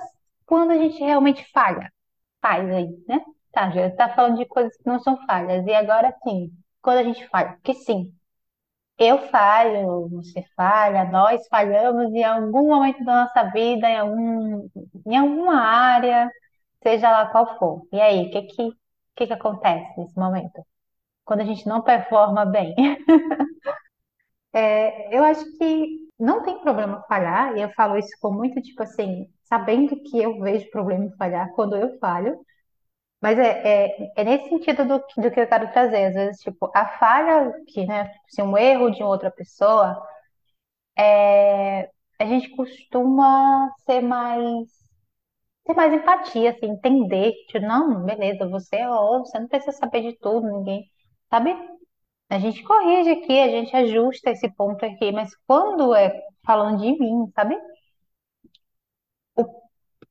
quando 0.47 0.71
a 0.73 0.79
gente 0.79 0.99
realmente 1.01 1.45
falha, 1.53 1.91
faz 2.45 2.71
aí, 2.71 2.89
né? 3.09 3.21
Tá, 3.53 3.71
já 3.73 3.91
tá 3.97 4.15
falando 4.15 4.39
de 4.39 4.47
coisas 4.47 4.77
que 4.77 4.87
não 4.87 5.01
são 5.01 5.17
falhas. 5.27 5.67
E 5.67 5.73
agora 5.75 6.15
sim, 6.25 6.53
quando 6.83 6.99
a 6.99 7.05
gente 7.05 7.27
falha, 7.29 7.55
porque 7.55 7.75
sim, 7.75 8.15
eu 8.99 9.19
falho, 9.31 10.09
você 10.11 10.45
falha, 10.57 11.05
nós 11.07 11.47
falhamos 11.49 12.13
em 12.15 12.25
algum 12.25 12.69
momento 12.69 13.05
da 13.05 13.25
nossa 13.27 13.45
vida, 13.53 13.89
em 13.89 13.99
algum, 13.99 14.69
em 15.07 15.17
alguma 15.17 15.57
área, 15.61 16.31
seja 16.83 17.11
lá 17.11 17.27
qual 17.29 17.59
for. 17.59 17.87
E 17.93 18.01
aí, 18.01 18.27
o 18.29 18.31
que 18.33 18.43
que, 18.45 18.73
que 19.17 19.27
que 19.29 19.33
acontece 19.33 19.99
nesse 20.01 20.17
momento? 20.19 20.65
Quando 21.25 21.41
a 21.43 21.45
gente 21.45 21.67
não 21.69 21.83
performa 21.83 22.47
bem? 22.47 22.75
É, 24.53 25.17
eu 25.17 25.25
acho 25.25 25.45
que 25.59 26.09
não 26.19 26.43
tem 26.43 26.61
problema 26.61 27.03
falhar, 27.09 27.57
e 27.57 27.63
eu 27.63 27.71
falo 27.73 27.99
isso 27.99 28.11
com 28.21 28.33
muito, 28.33 28.61
tipo 28.63 28.83
assim, 28.83 29.29
sabendo 29.45 29.97
que 30.03 30.19
eu 30.23 30.39
vejo 30.41 30.71
problema 30.71 31.05
em 31.07 31.17
falhar 31.17 31.53
quando 31.55 31.77
eu 31.77 31.99
falho, 31.99 32.39
Mas 33.21 33.39
é, 33.39 33.87
é, 33.87 34.13
é 34.17 34.25
nesse 34.25 34.49
sentido 34.51 34.85
do, 34.87 34.99
do 34.99 35.31
que 35.31 35.41
eu 35.41 35.49
quero 35.49 35.73
trazer. 35.73 36.07
Às 36.07 36.15
vezes, 36.15 36.41
tipo, 36.43 36.71
a 36.75 36.87
falha, 36.99 37.53
que, 37.69 37.87
né, 37.87 38.13
assim, 38.29 38.43
um 38.43 38.57
erro 38.59 38.91
de 38.91 39.03
outra 39.03 39.31
pessoa, 39.31 40.01
é, 40.99 41.91
a 42.21 42.25
gente 42.27 42.51
costuma 42.51 43.71
ser 43.87 44.01
mais, 44.01 44.69
ter 45.65 45.75
mais 45.75 45.93
empatia, 45.93 46.51
assim, 46.51 46.67
entender, 46.67 47.33
tipo, 47.49 47.65
não, 47.67 48.05
beleza, 48.05 48.49
você 48.49 48.77
é 48.77 48.91
outro, 48.91 49.27
você 49.31 49.39
não 49.39 49.49
precisa 49.49 49.73
saber 49.73 50.03
de 50.03 50.19
tudo, 50.19 50.47
ninguém, 50.51 50.85
sabe? 51.31 51.51
A 52.31 52.39
gente 52.41 52.63
corrige 52.65 53.11
aqui, 53.13 53.39
a 53.41 53.49
gente 53.49 53.77
ajusta 53.77 54.31
esse 54.33 54.51
ponto 54.57 54.85
aqui, 54.87 55.13
mas 55.13 55.31
quando 55.47 55.95
é 55.95 56.13
falando 56.47 56.81
de 56.83 56.99
mim, 56.99 57.31
sabe? 57.35 57.57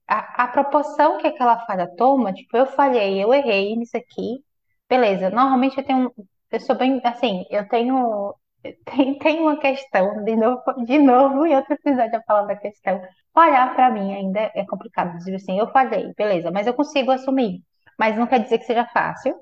A, 0.07 0.43
a 0.45 0.47
proporção 0.47 1.17
que 1.19 1.27
aquela 1.27 1.59
falha 1.65 1.87
toma, 1.97 2.33
tipo, 2.33 2.55
eu 2.57 2.65
falhei, 2.67 3.23
eu 3.23 3.33
errei 3.33 3.75
nisso 3.75 3.97
aqui, 3.97 4.43
beleza. 4.89 5.29
Normalmente 5.29 5.77
eu 5.77 5.85
tenho, 5.85 6.11
eu 6.51 6.59
sou 6.59 6.75
bem, 6.75 7.01
assim, 7.03 7.45
eu 7.49 7.67
tenho, 7.67 8.35
tem, 8.85 9.17
tem 9.19 9.39
uma 9.41 9.57
questão, 9.59 10.23
de 10.23 10.35
novo, 10.35 10.61
de 10.85 10.99
novo, 10.99 11.45
em 11.45 11.55
outro 11.55 11.73
episódio 11.73 12.15
eu 12.15 12.23
falo 12.27 12.47
da 12.47 12.55
questão. 12.55 13.01
Falhar 13.33 13.73
pra 13.75 13.89
mim 13.91 14.13
ainda 14.13 14.39
é 14.55 14.65
complicado, 14.65 15.17
dizer 15.17 15.35
assim, 15.35 15.57
eu 15.59 15.67
falhei, 15.71 16.13
beleza, 16.15 16.51
mas 16.51 16.67
eu 16.67 16.73
consigo 16.73 17.11
assumir. 17.11 17.61
Mas 17.99 18.17
não 18.17 18.27
quer 18.27 18.39
dizer 18.43 18.57
que 18.59 18.65
seja 18.65 18.85
fácil. 18.87 19.35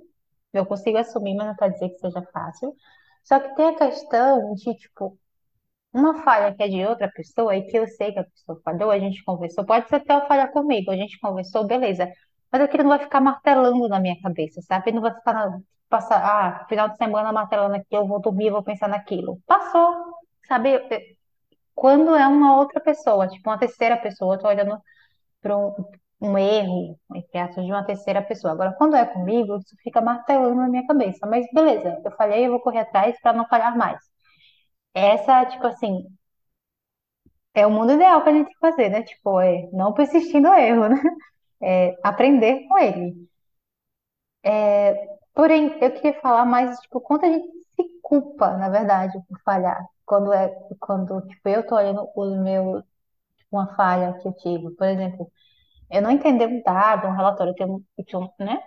Eu 0.54 0.66
consigo 0.66 0.98
assumir, 0.98 1.36
mas 1.36 1.48
não 1.48 1.56
quer 1.56 1.72
dizer 1.72 1.90
que 1.90 2.00
seja 2.00 2.22
fácil. 2.34 2.74
Só 3.24 3.40
que 3.40 3.56
tem 3.56 3.68
a 3.70 3.76
questão 3.78 4.54
de, 4.56 4.76
tipo, 4.76 5.18
uma 5.94 6.24
falha 6.24 6.54
que 6.56 6.64
é 6.64 6.68
de 6.68 6.86
outra 6.86 7.10
pessoa 7.12 7.56
e 7.56 7.64
que 7.68 7.78
eu 7.78 7.88
sei 7.88 8.14
que 8.14 8.20
a 8.20 8.24
pessoa 8.24 8.60
falhou, 8.64 8.92
a 8.92 9.00
gente 9.00 9.24
conversou, 9.24 9.66
pode 9.66 9.88
ser 9.90 9.96
até 9.98 10.14
uma 10.16 10.28
falha 10.28 10.48
comigo, 10.48 10.92
a 10.92 10.96
gente 10.98 11.20
conversou, 11.20 11.66
beleza. 11.66 12.10
Mas 12.52 12.62
aquilo 12.62 12.84
não 12.84 12.90
vai 12.92 13.00
ficar 13.00 13.22
martelando 13.22 13.88
na 13.88 14.00
minha 14.00 14.20
cabeça, 14.22 14.62
sabe? 14.62 14.92
Não 14.92 15.02
vai 15.02 15.14
ficar, 15.14 15.34
na- 15.34 15.60
passar, 15.90 16.22
ah, 16.24 16.66
final 16.68 16.90
de 16.90 16.98
semana 16.98 17.32
martelando 17.34 17.76
aqui, 17.76 17.88
eu 17.92 18.08
vou 18.08 18.20
dormir, 18.22 18.52
vou 18.52 18.64
pensar 18.64 18.88
naquilo. 18.88 19.40
Passou, 19.46 19.94
sabe? 20.48 20.80
Quando 21.76 22.16
é 22.16 22.28
uma 22.28 22.58
outra 22.58 22.80
pessoa, 22.82 23.28
tipo 23.28 23.50
uma 23.50 23.58
terceira 23.58 23.98
pessoa, 23.98 24.36
eu 24.36 24.40
tô 24.40 24.48
olhando 24.48 24.80
para 25.42 25.58
um, 25.58 25.74
um 26.22 26.38
erro, 26.40 26.98
entre 27.16 27.40
aspas, 27.40 27.66
de 27.66 27.72
uma 27.72 27.86
terceira 27.86 28.22
pessoa. 28.24 28.54
Agora, 28.54 28.74
quando 28.78 28.96
é 28.96 29.06
comigo, 29.06 29.58
isso 29.58 29.76
fica 29.84 30.02
martelando 30.02 30.56
na 30.56 30.70
minha 30.70 30.88
cabeça. 30.88 31.28
Mas 31.28 31.46
beleza, 31.54 32.02
eu 32.06 32.12
falhei, 32.14 32.46
eu 32.48 32.52
vou 32.52 32.62
correr 32.62 32.80
atrás 32.82 33.20
para 33.22 33.34
não 33.34 33.48
falhar 33.48 33.78
mais. 33.78 34.00
Essa, 34.94 35.46
tipo 35.48 35.68
assim, 35.68 36.08
É 37.54 37.66
o 37.66 37.72
mundo 37.72 37.94
ideal 37.94 38.24
que 38.24 38.30
a 38.30 38.34
gente 38.34 38.58
fazer, 38.60 38.90
né? 38.90 39.04
Tipo, 39.04 39.40
é 39.40 39.68
não 39.74 39.94
persistir 39.94 40.42
no 40.42 40.54
erro, 40.54 40.88
né? 40.90 40.96
É 41.64 41.96
aprender 42.04 42.68
com 42.68 42.76
ele. 42.80 43.30
Porém, 45.34 45.78
eu 45.82 45.92
queria 45.94 46.20
falar 46.22 46.46
mais, 46.46 46.78
tipo, 46.80 47.00
quanto 47.02 47.26
a 47.26 47.30
gente 47.30 47.48
se 47.76 47.84
culpa, 48.02 48.58
na 48.58 48.70
verdade, 48.70 49.18
por 49.28 49.40
falhar. 49.44 49.80
Quando 50.06 50.34
é, 50.34 50.50
quando, 50.80 51.22
tipo, 51.28 51.48
eu 51.50 51.66
tô 51.66 51.76
olhando 51.76 52.10
o 52.16 52.44
meu, 52.44 52.84
uma 53.52 53.76
falha 53.76 54.14
que 54.22 54.28
eu 54.28 54.34
tive, 54.36 54.72
por 54.76 54.88
exemplo, 54.88 55.32
eu 55.92 56.02
não 56.04 56.12
entender 56.12 56.48
um 56.48 56.62
dado, 56.64 57.08
um 57.08 57.14
relatório, 57.16 57.52
eu 57.52 57.56
tenho, 57.56 57.86
eu 57.98 58.06
tenho, 58.06 58.34
né? 58.40 58.64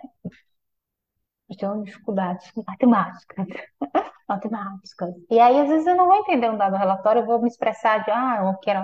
Eu 1.49 1.57
tenho 1.57 1.83
dificuldades 1.83 2.51
matemáticas, 2.67 3.45
matemáticas. 4.27 5.15
E 5.29 5.39
aí, 5.39 5.59
às 5.61 5.69
vezes, 5.69 5.87
eu 5.87 5.95
não 5.95 6.07
vou 6.07 6.15
entender 6.17 6.49
um 6.49 6.57
dado 6.57 6.75
relatório, 6.77 7.21
eu 7.21 7.25
vou 7.25 7.41
me 7.41 7.47
expressar 7.47 8.03
de, 8.03 8.11
ah, 8.11 8.39
eu 8.43 8.57
quero, 8.59 8.81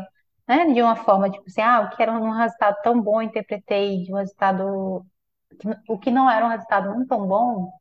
né? 0.47 0.65
De 0.73 0.81
uma 0.81 0.95
forma, 0.95 1.29
tipo 1.31 1.45
assim, 1.47 1.61
ah, 1.61 1.83
eu 1.91 1.97
quero 1.97 2.11
um 2.13 2.31
resultado 2.31 2.77
tão 2.83 3.01
bom, 3.01 3.21
interpretei 3.21 4.03
de 4.03 4.13
um 4.13 4.17
resultado, 4.17 5.05
o 5.89 5.97
que 5.99 6.11
não 6.11 6.29
era 6.29 6.45
um 6.45 6.49
resultado 6.49 6.89
não 6.89 7.05
tão 7.07 7.27
bom, 7.27 7.71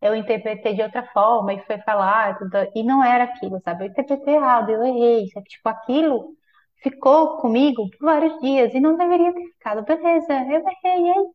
eu 0.00 0.14
interpretei 0.14 0.74
de 0.74 0.82
outra 0.82 1.04
forma 1.12 1.54
e 1.54 1.64
foi 1.66 1.78
falar, 1.80 2.38
e 2.74 2.82
não 2.84 3.02
era 3.04 3.24
aquilo, 3.24 3.60
sabe? 3.64 3.84
Eu 3.86 3.90
interpretei 3.90 4.34
errado, 4.36 4.70
eu 4.70 4.84
errei? 4.84 5.26
Tipo, 5.28 5.68
aquilo 5.68 6.36
ficou 6.82 7.38
comigo 7.38 7.88
por 7.98 8.06
vários 8.06 8.38
dias 8.40 8.74
e 8.74 8.80
não 8.80 8.96
deveria 8.96 9.32
ter 9.34 9.44
ficado. 9.52 9.84
Beleza, 9.84 10.32
eu 10.34 10.60
errei, 10.60 11.06
e 11.06 11.10
aí 11.10 11.26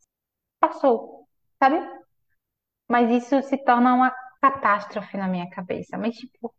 passou, 0.61 1.27
sabe? 1.59 1.77
Mas 2.89 3.09
isso 3.09 3.41
se 3.43 3.57
torna 3.63 3.93
uma 3.95 4.13
catástrofe 4.41 5.17
na 5.17 5.27
minha 5.27 5.49
cabeça. 5.49 5.97
Mas, 5.97 6.15
tipo, 6.15 6.53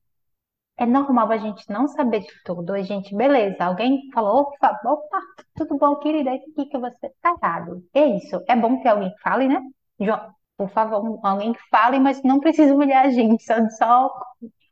é 0.76 0.86
normal 0.86 1.30
a 1.30 1.36
gente 1.38 1.68
não 1.70 1.86
saber 1.88 2.20
de 2.20 2.42
tudo. 2.44 2.72
A 2.72 2.82
gente, 2.82 3.14
beleza, 3.14 3.64
alguém 3.64 4.10
falou, 4.12 4.42
opa, 4.42 4.80
opa, 4.84 5.20
tudo 5.56 5.76
bom, 5.78 5.96
querida, 5.96 6.32
o 6.32 6.54
que 6.54 6.66
que 6.66 6.78
você 6.78 7.10
tá 7.22 7.34
errado? 7.40 7.84
É 7.94 8.06
isso, 8.06 8.42
é 8.48 8.56
bom 8.56 8.80
que 8.80 8.88
alguém 8.88 9.12
fale, 9.22 9.48
né? 9.48 9.60
João, 10.00 10.34
por 10.56 10.70
favor, 10.70 11.20
alguém 11.22 11.52
que 11.52 11.60
fale, 11.70 11.98
mas 12.00 12.22
não 12.22 12.40
precisa 12.40 12.74
humilhar 12.74 13.06
a 13.06 13.10
gente, 13.10 13.44
só, 13.44 13.54
só 13.70 14.10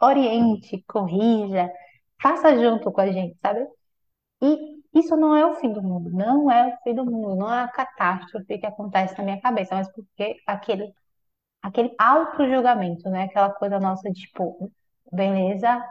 oriente, 0.01 0.83
corrija, 0.89 1.71
faça 2.21 2.57
junto 2.59 2.91
com 2.93 3.01
a 3.01 3.11
gente, 3.13 3.37
sabe? 3.41 3.67
E 4.43 4.83
isso 4.95 5.17
não 5.17 5.35
é 5.37 5.47
o 5.47 5.55
fim 5.55 5.73
do 5.73 5.83
mundo, 5.83 6.11
não 6.11 6.51
é 6.51 6.69
o 6.75 6.83
fim 6.83 6.95
do 6.95 7.05
mundo, 7.05 7.37
não 7.37 7.53
é 7.53 7.63
a 7.65 7.69
catástrofe 7.69 8.59
que 8.59 8.67
acontece 8.67 9.17
na 9.19 9.25
minha 9.25 9.41
cabeça, 9.41 9.75
mas 9.75 9.91
porque 9.93 10.37
aquele, 10.47 10.93
aquele 11.63 11.95
auto-julgamento, 11.99 13.09
né? 13.11 13.25
Aquela 13.25 13.51
coisa 13.53 13.79
nossa 13.81 14.11
de, 14.11 14.23
tipo, 14.23 14.73
beleza, 15.13 15.83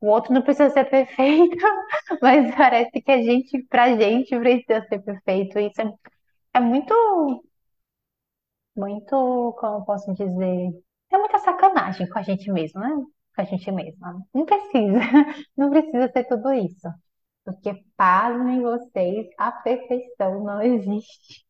o 0.00 0.08
outro 0.08 0.32
não 0.34 0.42
precisa 0.42 0.70
ser 0.70 0.84
perfeito, 0.86 1.56
mas 2.22 2.54
parece 2.56 3.02
que 3.02 3.10
a 3.10 3.22
gente, 3.22 3.62
pra 3.64 3.96
gente, 3.96 4.38
precisa 4.38 4.86
ser 4.88 5.00
perfeito. 5.02 5.58
Isso 5.58 5.80
é, 5.82 5.92
é 6.54 6.60
muito, 6.60 6.94
muito, 8.76 9.54
como 9.58 9.78
eu 9.78 9.84
posso 9.84 10.12
dizer, 10.14 10.70
é 11.10 11.18
muita 11.18 11.38
sacanagem 11.38 12.08
com 12.08 12.18
a 12.18 12.22
gente 12.22 12.50
mesmo, 12.52 12.80
né? 12.80 12.88
Com 13.34 13.42
a 13.42 13.44
gente 13.44 13.70
mesma. 13.72 14.22
Não 14.34 14.44
precisa, 14.44 15.00
não 15.56 15.70
precisa 15.70 16.08
ser 16.12 16.24
tudo 16.24 16.52
isso. 16.52 16.88
Porque, 17.44 17.74
pasmem 17.96 18.62
vocês, 18.62 19.28
a 19.38 19.52
perfeição 19.52 20.44
não 20.44 20.62
existe. 20.62 21.46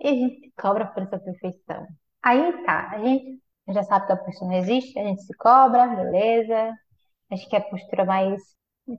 E 0.00 0.08
a 0.08 0.12
gente 0.12 0.52
cobra 0.60 0.86
por 0.86 1.04
essa 1.04 1.18
perfeição. 1.18 1.86
Aí 2.22 2.64
tá, 2.64 2.90
a 2.92 2.98
gente 2.98 3.40
já 3.68 3.82
sabe 3.84 4.06
que 4.06 4.12
a 4.12 4.16
perfeição 4.16 4.48
não 4.48 4.54
existe, 4.56 4.98
a 4.98 5.04
gente 5.04 5.22
se 5.22 5.34
cobra, 5.36 5.86
beleza. 5.88 6.74
Acho 7.30 7.48
que 7.48 7.56
é 7.56 7.60
a 7.60 7.62
postura 7.70 8.04
mais, 8.04 8.40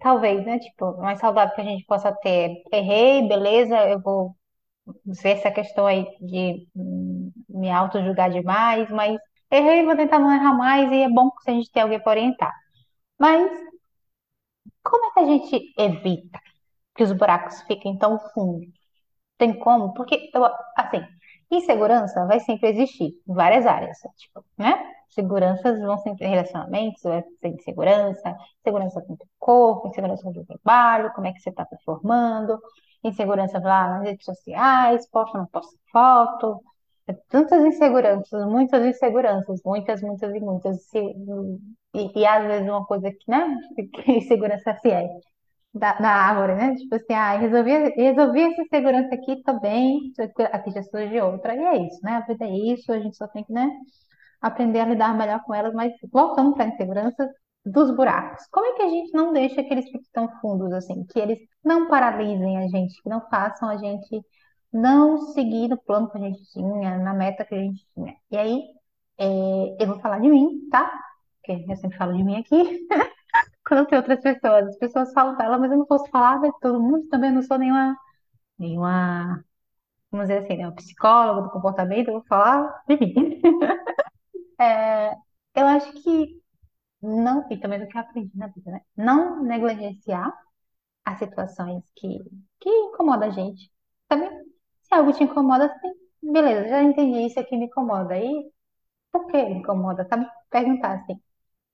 talvez, 0.02 0.46
né? 0.46 0.60
Tipo, 0.60 0.98
mais 1.00 1.20
saudável 1.20 1.56
que 1.56 1.62
a 1.62 1.66
gente 1.66 1.86
possa 1.86 2.12
ter. 2.14 2.64
Errei, 2.74 3.28
beleza, 3.28 3.78
eu 3.90 4.02
vou 4.02 4.36
ver 5.06 5.32
essa 5.38 5.52
questão 5.52 5.88
aí 5.88 6.06
de 6.22 6.68
hum, 6.76 7.32
me 7.50 7.72
auto-julgar 7.72 8.32
demais, 8.32 8.90
mas 8.92 9.20
errei, 9.52 9.86
vou 9.86 9.96
tentar 9.96 10.20
não 10.20 10.34
errar 10.34 10.54
mais, 10.58 10.92
e 10.92 11.04
é 11.04 11.10
bom 11.10 11.30
se 11.42 11.52
a 11.52 11.54
gente 11.54 11.72
ter 11.72 11.82
alguém 11.82 12.00
para 12.02 12.12
orientar. 12.12 12.54
Mas 13.20 13.52
como 14.84 15.06
é 15.08 15.12
que 15.14 15.20
a 15.20 15.26
gente 15.26 15.74
evita 15.78 16.40
que 16.96 17.04
os 17.04 17.12
buracos 17.14 17.62
fiquem 17.64 17.98
tão 17.98 18.20
fundos? 18.34 18.70
Tem 19.38 19.58
como? 19.60 19.94
Porque, 19.96 20.30
eu, 20.34 20.46
assim, 20.78 21.02
insegurança 21.52 22.26
vai 22.26 22.40
sempre 22.40 22.70
existir 22.70 23.14
em 23.28 23.34
várias 23.34 23.66
áreas, 23.66 23.98
tipo, 24.18 24.44
né? 24.58 24.74
Seguranças 25.10 25.80
vão 25.82 25.98
sempre, 25.98 26.28
relacionamentos, 26.28 27.04
vai 27.04 27.22
ser 27.42 27.50
insegurança, 27.50 28.36
segurança 28.64 29.02
com 29.02 29.14
o 29.14 29.18
corpo, 29.38 29.88
insegurança 29.90 30.24
com 30.24 30.30
o 30.30 30.46
trabalho, 30.46 31.12
como 31.14 31.28
é 31.28 31.34
que 31.34 31.40
você 31.42 31.50
está 31.50 31.66
performando, 31.66 32.58
insegurança 33.04 33.60
lá 33.60 33.90
nas 33.90 34.04
redes 34.04 34.26
sociais, 34.26 35.08
posto 35.10 35.36
ou 35.36 35.42
não 35.42 35.48
posto 35.48 35.78
foto, 35.92 36.62
é 37.08 37.14
tantas 37.30 37.64
inseguranças, 37.66 38.46
muitas 38.48 38.86
inseguranças, 38.86 39.60
muitas, 39.66 40.02
muitas 40.02 40.34
e 40.34 40.40
muitas, 40.40 40.94
e, 41.94 42.20
e 42.20 42.26
às 42.26 42.46
vezes 42.46 42.70
uma 42.70 42.86
coisa 42.86 43.12
que, 43.12 43.30
né, 43.30 43.58
que 43.94 44.12
insegurança 44.14 44.74
se 44.82 44.90
é, 44.92 45.10
da, 45.74 45.94
da 45.94 46.10
árvore, 46.10 46.56
né? 46.56 46.76
Tipo 46.76 46.96
assim, 46.96 47.14
ah, 47.14 47.38
resolvi, 47.38 47.72
resolvi 47.96 48.42
essa 48.42 48.62
insegurança 48.62 49.16
aqui 49.16 49.42
também, 49.44 50.12
aqui 50.52 50.72
já 50.72 50.84
surge 50.84 51.20
outra. 51.22 51.56
E 51.56 51.60
é 51.60 51.78
isso, 51.88 52.00
né? 52.04 52.14
A 52.18 52.22
vida 52.22 52.46
é 52.46 52.50
isso, 52.74 52.92
a 52.92 53.00
gente 53.00 53.18
só 53.18 53.28
tem 53.28 53.44
que, 53.44 53.54
né, 53.54 53.70
aprender 54.42 54.80
a 54.82 54.86
lidar 54.86 55.16
melhor 55.18 55.44
com 55.44 55.54
elas, 55.54 55.74
mas 55.74 55.94
voltando 56.12 56.54
para 56.54 56.66
a 56.66 56.68
insegurança 56.70 57.30
dos 57.66 57.92
buracos. 57.96 58.46
Como 58.52 58.66
é 58.68 58.74
que 58.76 58.82
a 58.84 58.90
gente 58.90 59.14
não 59.14 59.34
deixa 59.34 59.64
que 59.64 59.74
eles 59.74 59.86
fiquem 59.86 60.02
tão 60.14 60.30
fundos 60.42 60.74
assim, 60.74 61.06
que 61.06 61.20
eles 61.20 61.40
não 61.64 61.88
paralisem 61.88 62.58
a 62.58 62.68
gente, 62.68 63.02
que 63.02 63.10
não 63.10 63.22
façam 63.30 63.70
a 63.70 63.78
gente 63.78 64.22
não 64.74 65.18
seguir 65.34 65.68
no 65.70 65.78
plano 65.78 66.10
que 66.10 66.18
a 66.18 66.22
gente 66.22 66.44
tinha, 66.52 66.98
na 66.98 67.14
meta 67.14 67.46
que 67.46 67.54
a 67.56 67.60
gente 67.60 67.86
tinha. 67.94 68.16
E 68.32 68.38
aí, 68.38 68.64
é, 69.18 69.84
eu 69.84 69.88
vou 69.88 70.00
falar 70.00 70.20
de 70.20 70.30
mim, 70.30 70.68
tá? 70.70 70.92
Porque 71.42 71.66
eu 71.72 71.76
sempre 71.78 71.98
falo 71.98 72.16
de 72.16 72.24
mim 72.24 72.38
aqui. 72.38 72.88
quando 73.68 73.88
tem 73.88 73.98
outras 73.98 74.22
pessoas. 74.22 74.68
As 74.68 74.78
pessoas 74.78 75.14
falam 75.14 75.38
dela, 75.38 75.58
mas 75.58 75.72
eu 75.72 75.78
não 75.78 75.86
posso 75.86 76.10
falar 76.10 76.40
de 76.42 76.52
todo 76.60 76.82
mundo, 76.82 77.08
também 77.10 77.32
não 77.32 77.42
sou 77.44 77.58
nenhuma, 77.58 77.98
nenhuma, 78.60 79.46
vamos 80.12 80.28
dizer 80.30 80.40
assim, 80.46 80.58
nenhuma 80.58 80.76
psicóloga 80.76 81.44
do 81.44 81.52
comportamento, 81.52 82.10
eu 82.10 82.14
vou 82.16 82.26
falar 82.26 82.84
de 82.88 82.98
mim. 82.98 83.42
É, 84.60 85.12
eu 85.56 85.66
acho 85.68 85.92
que 86.04 86.42
não, 87.02 87.48
e 87.52 87.58
também 87.60 87.80
do 87.80 87.88
que 87.88 87.98
eu 87.98 88.02
aprendi 88.02 88.38
na 88.38 88.48
vida, 88.48 88.72
né? 88.72 88.82
Não 88.98 89.44
negligenciar 89.44 90.34
as 91.06 91.20
situações 91.20 91.84
que, 91.96 92.20
que 92.60 92.70
incomodam 92.70 93.30
a 93.30 93.32
gente. 93.32 93.72
Sabe? 94.12 94.30
Se 94.84 94.94
algo 94.96 95.14
te 95.14 95.24
incomoda, 95.24 95.66
assim, 95.68 95.90
beleza, 96.34 96.70
já 96.70 96.84
entendi 96.84 97.28
isso 97.28 97.40
aqui 97.40 97.58
me 97.58 97.66
incomoda. 97.68 98.18
E 98.18 98.52
por 99.12 99.28
que 99.28 99.38
me 99.46 99.60
incomoda? 99.60 100.06
Sabe? 100.10 100.28
Perguntar 100.52 100.96
assim. 101.02 101.22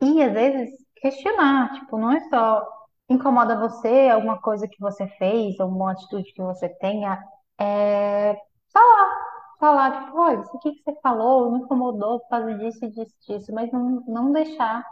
E 0.01 0.21
às 0.23 0.33
vezes 0.33 0.69
questionar, 0.97 1.73
tipo, 1.73 1.97
não 1.97 2.11
é 2.11 2.19
só 2.29 2.67
incomoda 3.09 3.57
você, 3.59 4.09
alguma 4.09 4.39
coisa 4.41 4.67
que 4.67 4.79
você 4.79 5.07
fez, 5.17 5.59
alguma 5.59 5.91
atitude 5.91 6.33
que 6.33 6.41
você 6.41 6.69
tenha, 6.69 7.19
é 7.59 8.35
falar, 8.73 9.17
falar, 9.59 10.05
tipo, 10.05 10.17
olha, 10.19 10.41
isso 10.41 10.57
aqui 10.57 10.73
que 10.73 10.83
você 10.83 10.99
falou 11.01 11.51
me 11.51 11.59
incomodou 11.59 12.19
por 12.21 12.29
causa 12.29 12.53
disso 12.55 12.89
disso, 12.91 13.15
disso, 13.27 13.53
mas 13.53 13.71
não, 13.71 14.03
não 14.07 14.31
deixar 14.31 14.83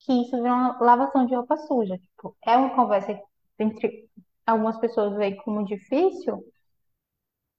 que 0.00 0.12
isso 0.22 0.36
vire 0.36 0.50
uma 0.50 0.78
lavação 0.80 1.26
de 1.26 1.34
roupa 1.34 1.56
suja. 1.58 1.98
Tipo, 1.98 2.36
é 2.46 2.56
uma 2.56 2.74
conversa 2.76 3.18
entre 3.58 4.08
algumas 4.46 4.78
pessoas 4.78 5.14
veem 5.16 5.36
como 5.38 5.64
difícil, 5.64 6.44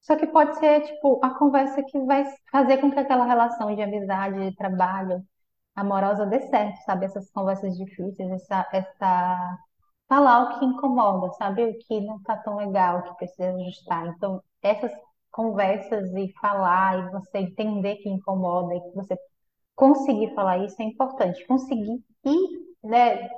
só 0.02 0.16
que 0.16 0.28
pode 0.28 0.58
ser, 0.60 0.82
tipo, 0.82 1.20
a 1.24 1.32
conversa 1.38 1.84
que 1.84 2.00
vai 2.06 2.24
fazer 2.52 2.78
com 2.78 2.92
que 2.92 3.00
aquela 3.00 3.26
relação 3.26 3.76
de 3.76 3.82
amizade, 3.82 4.50
de 4.50 4.56
trabalho, 4.56 5.22
amorosa 5.76 6.26
dê 6.26 6.42
certo, 6.50 6.78
sabe? 6.86 7.06
Essas 7.06 7.30
conversas 7.32 7.78
difíceis, 7.78 8.30
essa, 8.32 8.68
essa... 8.74 9.60
falar 10.08 10.56
o 10.58 10.60
que 10.60 10.66
incomoda, 10.66 11.34
sabe? 11.34 11.64
O 11.66 11.80
que 11.80 12.02
não 12.02 12.22
tá 12.24 12.38
tão 12.38 12.58
legal, 12.58 13.00
o 13.00 13.04
que 13.04 13.16
precisa 13.18 13.54
ajustar. 13.56 14.08
Então, 14.08 14.44
essas 14.62 14.92
conversas 15.32 16.14
e 16.16 16.34
falar 16.42 17.00
e 17.08 17.12
você 17.12 17.40
entender 17.40 17.98
que 17.98 18.10
incomoda 18.10 18.76
e 18.76 18.82
que 18.82 18.92
você 18.96 19.18
conseguir 19.76 20.34
falar 20.36 20.60
isso 20.60 20.82
é 20.82 20.86
importante. 20.86 21.46
Conseguir 21.48 22.04
e, 22.26 22.88
né, 22.88 23.30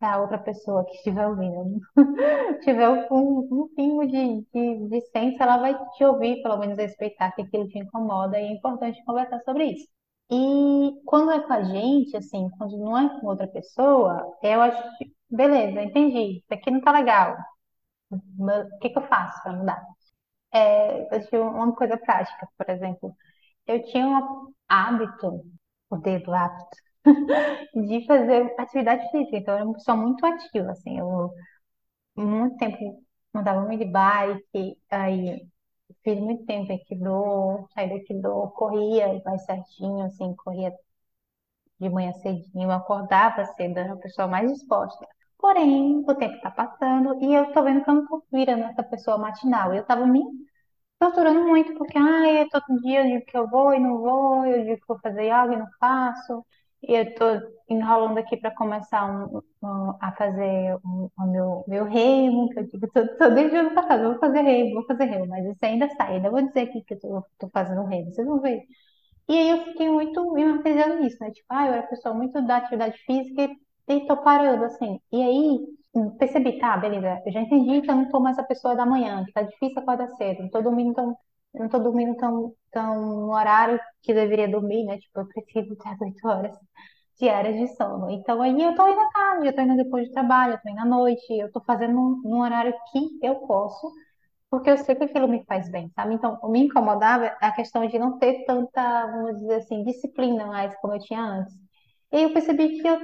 a 0.00 0.18
outra 0.20 0.38
pessoa 0.38 0.84
que 0.84 0.94
estiver 0.96 1.26
ouvindo 1.26 1.80
tiver 2.64 2.88
um, 3.12 3.38
um 3.50 3.68
pingo 3.74 4.06
de, 4.06 4.42
de, 4.54 4.88
de 4.88 5.00
senso, 5.10 5.42
ela 5.42 5.58
vai 5.58 5.74
te 5.92 6.04
ouvir, 6.04 6.42
pelo 6.42 6.58
menos 6.58 6.76
respeitar 6.78 7.32
que 7.32 7.42
aquilo 7.42 7.68
te 7.68 7.78
incomoda 7.78 8.38
e 8.40 8.44
é 8.46 8.52
importante 8.52 9.04
conversar 9.04 9.40
sobre 9.44 9.64
isso. 9.72 9.86
E 10.30 11.00
quando 11.06 11.30
é 11.32 11.40
com 11.46 11.52
a 11.52 11.62
gente, 11.62 12.16
assim, 12.16 12.48
quando 12.58 12.76
não 12.78 12.98
é 12.98 13.20
com 13.20 13.26
outra 13.28 13.46
pessoa, 13.48 14.36
eu 14.42 14.60
acho 14.60 14.98
que, 14.98 15.12
beleza, 15.30 15.82
entendi, 15.82 16.38
isso 16.38 16.46
aqui 16.54 16.70
não 16.70 16.80
tá 16.80 16.92
legal. 16.92 17.36
O 18.38 18.78
que 18.80 18.90
que 18.90 18.98
eu 18.98 19.06
faço 19.08 19.42
para 19.42 19.52
mudar? 19.52 19.82
É, 20.52 21.16
eu 21.16 21.28
tinha 21.28 21.42
uma 21.42 21.74
coisa 21.76 21.96
prática, 21.98 22.48
por 22.58 22.70
exemplo, 22.70 23.14
eu 23.66 23.84
tinha 23.86 24.06
um 24.06 24.54
hábito, 24.68 25.44
o 25.90 25.98
dedo 25.98 26.34
hábito, 26.34 26.76
de 27.88 28.06
fazer 28.06 28.54
atividade 28.58 29.10
física, 29.10 29.36
então 29.38 29.54
eu 29.54 29.58
era 29.58 29.64
uma 29.66 29.74
pessoa 29.74 29.96
muito 29.96 30.24
ativa, 30.26 30.72
assim, 30.72 30.98
eu 30.98 31.32
muito 32.16 32.56
tempo 32.58 33.02
andava 33.34 33.66
de 33.76 33.84
bike, 33.84 34.78
aí 34.90 35.46
Fiz 36.06 36.18
muito 36.20 36.46
tempo 36.46 36.72
Aikido, 36.72 37.68
saí 37.74 37.88
do 37.88 37.94
Aikido, 37.96 38.50
corria 38.56 39.20
mais 39.26 39.44
certinho, 39.44 40.06
assim, 40.06 40.34
corria 40.36 40.72
de 41.80 41.88
manhã 41.90 42.12
cedinho, 42.14 42.70
acordava 42.70 43.44
cedo, 43.54 43.78
era 43.78 43.92
a 43.92 43.96
pessoa 43.96 44.26
mais 44.28 44.50
disposta. 44.52 45.06
Porém, 45.38 45.98
o 46.06 46.14
tempo 46.14 46.34
está 46.36 46.50
passando 46.50 47.22
e 47.22 47.34
eu 47.34 47.52
tô 47.52 47.62
vendo 47.62 47.84
que 47.84 47.90
eu 47.90 47.94
não 47.94 48.06
tô 48.06 48.22
virando 48.32 48.64
essa 48.64 48.82
pessoa 48.82 49.18
matinal. 49.18 49.74
Eu 49.74 49.84
tava 49.84 50.06
me 50.06 50.20
torturando 50.98 51.42
muito, 51.48 51.74
porque, 51.76 51.98
ai, 51.98 52.42
eu 52.44 52.50
todo 52.50 52.80
dia 52.82 53.00
eu 53.02 53.06
digo 53.20 53.26
que 53.26 53.38
eu 53.38 53.48
vou 53.48 53.74
e 53.74 53.80
não 53.80 53.98
vou, 54.00 54.46
eu 54.46 54.64
digo 54.64 54.80
que 54.80 54.88
vou 54.88 55.00
fazer 55.00 55.30
algo 55.30 55.54
e 55.54 55.58
não 55.58 55.68
faço, 55.80 56.44
e 56.82 56.94
eu 56.94 57.14
tô 57.16 57.24
enrolando 57.68 58.18
aqui 58.18 58.36
para 58.36 58.54
começar 58.54 59.04
um, 59.06 59.38
um- 59.62 59.94
a 60.00 60.12
fazer 60.12 60.76
o 60.84 61.10
meu, 61.26 61.64
meu 61.68 61.86
que 61.90 62.58
eu 62.60 62.66
digo, 62.66 62.88
tô, 62.92 63.06
tô 63.16 63.30
desde 63.30 63.56
o 63.56 63.60
ano 63.60 63.74
passado, 63.74 64.04
vou 64.10 64.18
fazer 64.18 64.40
remo, 64.42 64.74
vou 64.74 64.86
fazer 64.86 65.04
remo, 65.06 65.26
mas 65.28 65.44
isso 65.46 65.64
ainda 65.64 65.88
sai, 65.96 66.16
ainda 66.16 66.30
vou 66.30 66.42
dizer 66.42 66.60
aqui 66.62 66.82
que 66.84 66.94
eu 66.94 67.00
tô, 67.00 67.24
tô 67.38 67.48
fazendo 67.50 67.84
remo, 67.84 68.12
vocês 68.12 68.26
vão 68.26 68.40
ver. 68.40 68.62
E 69.28 69.34
aí 69.38 69.50
eu 69.50 69.64
fiquei 69.64 69.88
muito 69.90 70.32
me 70.32 70.44
martirizando 70.44 71.00
nisso, 71.02 71.16
né? 71.20 71.30
Tipo, 71.30 71.46
ah, 71.50 71.66
eu 71.66 71.72
era 71.74 71.82
pessoa 71.86 72.14
muito 72.14 72.40
da 72.46 72.58
atividade 72.58 72.98
física 73.06 73.48
e, 73.88 74.06
tô 74.06 74.16
parando, 74.22 74.64
assim. 74.64 75.00
E 75.12 75.22
aí 75.22 75.58
hum, 75.94 76.10
percebi, 76.18 76.58
tá, 76.58 76.76
beleza, 76.76 77.22
eu 77.26 77.32
já 77.32 77.40
entendi 77.40 77.82
que 77.82 77.90
eu 77.90 77.96
não 77.96 78.08
tô 78.10 78.20
mais 78.20 78.38
a 78.38 78.44
pessoa 78.44 78.76
da 78.76 78.86
manhã, 78.86 79.24
que 79.24 79.32
tá 79.32 79.42
difícil 79.42 79.78
acordar 79.80 80.08
cedo, 80.16 80.42
não 80.42 80.50
tô 80.50 80.62
dormindo 80.62 80.94
tão, 80.94 81.16
não 81.54 81.68
tô 81.68 81.78
dormindo 81.78 82.16
tão, 82.16 82.52
tão 82.70 83.00
no 83.26 83.32
horário 83.34 83.80
que 84.02 84.14
deveria 84.14 84.48
dormir, 84.48 84.84
né? 84.84 84.98
Tipo, 84.98 85.20
eu 85.20 85.28
preciso 85.28 85.76
ter 85.76 85.88
as 85.88 86.00
oito 86.02 86.28
horas 86.28 86.56
diárias 87.18 87.56
de 87.56 87.76
sono. 87.76 88.10
Então 88.10 88.42
aí 88.42 88.60
eu 88.62 88.74
tô 88.74 88.88
indo 88.88 89.00
à 89.00 89.10
tarde, 89.10 89.46
eu 89.48 89.54
tô 89.54 89.62
indo 89.62 89.76
depois 89.76 90.08
do 90.08 90.12
trabalho, 90.14 90.54
eu 90.54 90.60
tô 90.62 90.68
indo 90.70 90.80
à 90.80 90.84
noite, 90.84 91.24
eu 91.38 91.50
tô 91.52 91.60
fazendo 91.62 92.20
num 92.24 92.40
horário 92.40 92.74
que 92.92 93.18
eu 93.26 93.36
posso 93.46 93.90
porque 94.50 94.70
eu 94.70 94.78
sei 94.78 94.94
que 94.94 95.04
aquilo 95.04 95.28
me 95.28 95.44
faz 95.44 95.68
bem, 95.70 95.90
sabe? 95.94 96.14
Então, 96.14 96.38
o 96.42 96.48
me 96.48 96.60
incomodava 96.64 97.26
a 97.40 97.52
questão 97.52 97.86
de 97.86 97.98
não 97.98 98.18
ter 98.18 98.44
tanta, 98.46 99.06
vamos 99.06 99.36
dizer 99.40 99.56
assim, 99.56 99.82
disciplina 99.84 100.46
mais 100.46 100.74
como 100.80 100.94
eu 100.94 101.00
tinha 101.00 101.20
antes. 101.20 101.54
E 102.12 102.22
eu 102.22 102.32
percebi 102.32 102.80
que 102.80 102.88
eu 102.88 102.98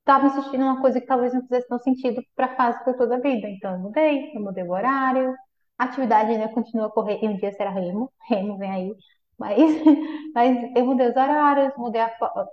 estava 0.00 0.26
insistindo 0.26 0.62
uma 0.64 0.80
coisa 0.80 1.00
que 1.00 1.06
talvez 1.06 1.32
não 1.34 1.42
fizesse 1.42 1.68
tanto 1.68 1.84
sentido 1.84 2.22
para 2.36 2.46
a 2.46 2.56
fase 2.56 2.82
que 2.84 2.90
eu 2.90 2.96
tô 2.96 3.06
da 3.06 3.18
vida. 3.18 3.48
Então, 3.48 3.72
eu 3.74 3.78
mudei, 3.80 4.32
eu 4.36 4.40
mudei 4.42 4.64
o 4.64 4.70
horário, 4.72 5.34
a 5.78 5.84
atividade 5.84 6.30
ainda 6.32 6.48
continua 6.50 6.86
a 6.86 6.90
correr, 6.90 7.18
e 7.22 7.28
um 7.28 7.36
dia 7.36 7.52
será 7.52 7.70
remo, 7.70 8.12
remo 8.28 8.58
vem 8.58 8.70
aí, 8.70 8.94
mas, 9.42 9.58
mas 10.34 10.76
eu 10.76 10.86
mudei 10.86 11.08
os 11.10 11.16
horários, 11.16 11.72
mudei 11.76 12.00
a, 12.00 12.10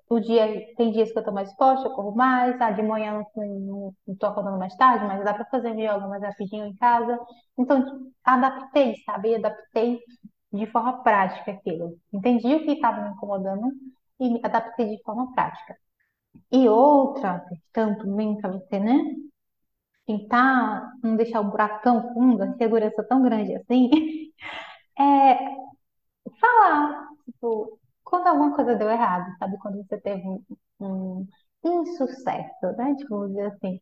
o 0.10 0.20
dia, 0.20 0.48
tem 0.76 0.92
dias 0.92 1.12
que 1.12 1.20
eu 1.20 1.24
tô 1.24 1.32
mais 1.32 1.54
forte, 1.56 1.86
eu 1.86 1.92
corro 1.94 2.16
mais, 2.16 2.60
ah, 2.62 2.72
de 2.72 2.82
manhã 2.84 3.24
não, 3.36 3.94
tô 4.20 4.26
acordando 4.28 4.58
mais 4.60 4.76
tarde, 4.76 5.06
mas 5.06 5.24
dá 5.24 5.34
para 5.34 5.46
fazer 5.46 5.72
yoga 5.78 6.08
mais 6.08 6.24
rapidinho 6.24 6.66
em 6.66 6.76
casa. 6.78 7.20
Então, 7.58 7.84
adaptei, 8.24 8.96
sabe? 9.06 9.36
Adaptei 9.36 10.00
de 10.54 10.66
forma 10.68 11.04
prática 11.04 11.52
aquilo. 11.52 11.98
Entendi 12.14 12.54
o 12.56 12.66
que 12.66 12.72
estava 12.74 13.02
me 13.04 13.10
incomodando 13.12 13.68
e 14.20 14.30
me 14.32 14.42
adaptei 14.44 14.98
de 14.98 15.04
forma 15.04 15.32
prática. 15.34 15.76
E 16.52 16.68
outra 16.70 17.42
questão 17.50 17.98
também 17.98 18.38
para 18.38 18.52
você, 18.52 18.80
né? 18.80 18.96
Tentar 20.06 20.92
não 21.04 21.16
deixar 21.16 21.40
o 21.42 21.52
buraco 21.52 21.84
tão 21.84 22.14
fundo, 22.14 22.42
a 22.44 22.54
segurança 22.58 23.04
tão 23.04 23.22
grande 23.22 23.56
assim, 23.56 23.90
é 25.00 25.36
falar, 26.40 27.08
tipo, 27.26 27.80
quando 28.04 28.28
alguma 28.28 28.56
coisa 28.56 28.76
deu 28.76 28.90
errado, 28.90 29.32
sabe? 29.40 29.58
Quando 29.60 29.78
você 29.86 30.00
teve 30.02 30.24
um, 30.28 30.44
um 30.80 31.28
insucesso, 31.64 32.66
né? 32.78 32.96
Tipo, 32.96 33.10
vamos 33.20 33.30
dizer 33.30 33.48
assim, 33.48 33.80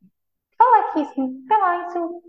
falar 0.58 0.94
que 0.94 1.02
isso, 1.02 1.16
sei 1.48 1.58
lá, 1.60 1.88
isso, 1.88 2.24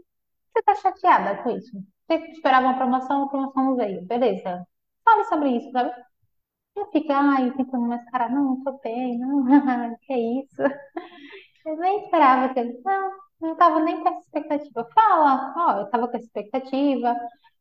você 0.54 0.62
tá 0.64 0.74
chateada 0.76 1.42
com 1.42 1.50
isso. 1.52 1.72
Você 2.08 2.16
esperava 2.32 2.66
uma 2.68 2.76
promoção, 2.78 3.24
a 3.24 3.28
promoção 3.30 3.64
não 3.66 3.76
veio, 3.76 4.04
beleza. 4.06 4.66
Fale 5.04 5.24
sobre 5.26 5.50
isso, 5.56 5.70
sabe? 5.72 5.92
Não 6.76 6.90
fica, 6.92 7.14
ai, 7.16 7.52
tentando 7.56 7.86
mascarar, 7.88 8.30
não, 8.30 8.62
tô 8.64 8.78
bem, 8.80 9.18
não, 9.18 9.44
que 10.02 10.14
isso. 10.14 10.62
Eu 11.64 11.76
nem 11.76 12.04
esperava 12.04 12.52
que 12.52 12.60
ele, 12.60 12.80
não, 12.84 13.10
não 13.40 13.52
estava 13.52 13.80
nem 13.80 14.00
com 14.02 14.08
essa 14.08 14.20
expectativa. 14.20 14.88
Fala, 14.94 15.54
ó, 15.56 15.78
eu 15.80 15.84
estava 15.86 16.08
com 16.08 16.16
essa 16.16 16.26
expectativa, 16.26 17.14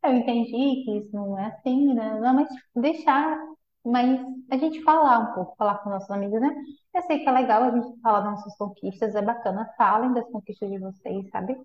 eu 0.08 0.16
entendi 0.16 0.84
que 0.84 0.98
isso 1.00 1.16
não 1.16 1.38
é 1.38 1.48
assim, 1.48 1.94
né? 1.94 2.20
Não, 2.20 2.34
mas 2.34 2.48
deixar, 2.76 3.38
mas 3.86 4.20
a 4.52 4.58
gente 4.58 4.82
falar 4.84 5.20
um 5.20 5.34
pouco, 5.34 5.56
falar 5.58 5.78
com 5.80 5.90
nossos 5.90 6.10
amigos, 6.12 6.40
né? 6.42 6.50
Eu 6.94 7.02
sei 7.04 7.20
que 7.20 7.30
é 7.30 7.32
legal 7.32 7.64
a 7.64 7.72
gente 7.72 8.00
falar 8.02 8.22
das 8.22 8.32
nossas 8.32 8.58
conquistas, 8.58 9.16
é 9.16 9.22
bacana, 9.22 9.70
falem 9.78 10.14
das 10.14 10.28
conquistas 10.30 10.70
de 10.70 10.80
vocês, 10.80 11.30
sabe? 11.30 11.56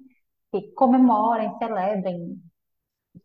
E 0.54 0.72
comemorem, 0.74 1.56
celebrem, 1.58 2.42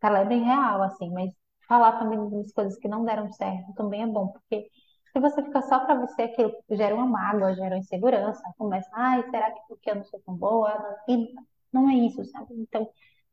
celebrem 0.01 0.43
real, 0.43 0.81
assim, 0.83 1.11
mas 1.11 1.31
falar 1.67 1.99
também 1.99 2.19
das 2.29 2.51
coisas 2.53 2.77
que 2.77 2.87
não 2.87 3.05
deram 3.05 3.31
certo 3.33 3.73
também 3.75 4.03
é 4.03 4.07
bom, 4.07 4.27
porque 4.29 4.69
se 5.13 5.19
você 5.19 5.43
fica 5.43 5.61
só 5.63 5.79
para 5.85 5.95
você, 5.95 6.23
aquilo 6.23 6.51
gera 6.71 6.95
uma 6.95 7.05
mágoa, 7.07 7.55
gera 7.55 7.75
uma 7.75 7.79
insegurança, 7.79 8.41
começa, 8.57 8.89
ai, 8.93 9.23
será 9.29 9.51
que 9.51 9.59
porque 9.67 9.89
eu 9.91 9.95
não 9.95 10.05
sou 10.05 10.19
tão 10.25 10.35
boa? 10.35 10.71
E 11.07 11.33
não 11.73 11.89
é 11.89 11.95
isso, 11.95 12.23
sabe? 12.25 12.53
Então, 12.55 12.87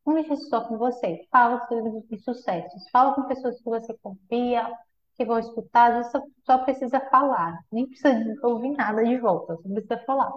não 0.05 0.17
isso 0.19 0.37
só 0.49 0.61
com 0.67 0.77
você. 0.77 1.27
Fala 1.31 1.65
sobre 1.67 1.89
os 2.11 2.23
sucessos, 2.23 2.89
fala 2.91 3.13
com 3.15 3.23
pessoas 3.27 3.57
que 3.57 3.65
você 3.69 3.93
confia, 4.01 4.71
que 5.15 5.25
vão 5.25 5.39
escutar, 5.39 5.93
vezes 5.93 6.11
só, 6.45 6.57
precisa 6.59 6.99
falar, 7.09 7.57
nem 7.71 7.87
precisa 7.87 8.13
ouvir 8.43 8.71
nada 8.71 9.03
de 9.03 9.17
volta, 9.17 9.55
só 9.55 9.69
precisa 9.69 9.97
falar. 10.05 10.31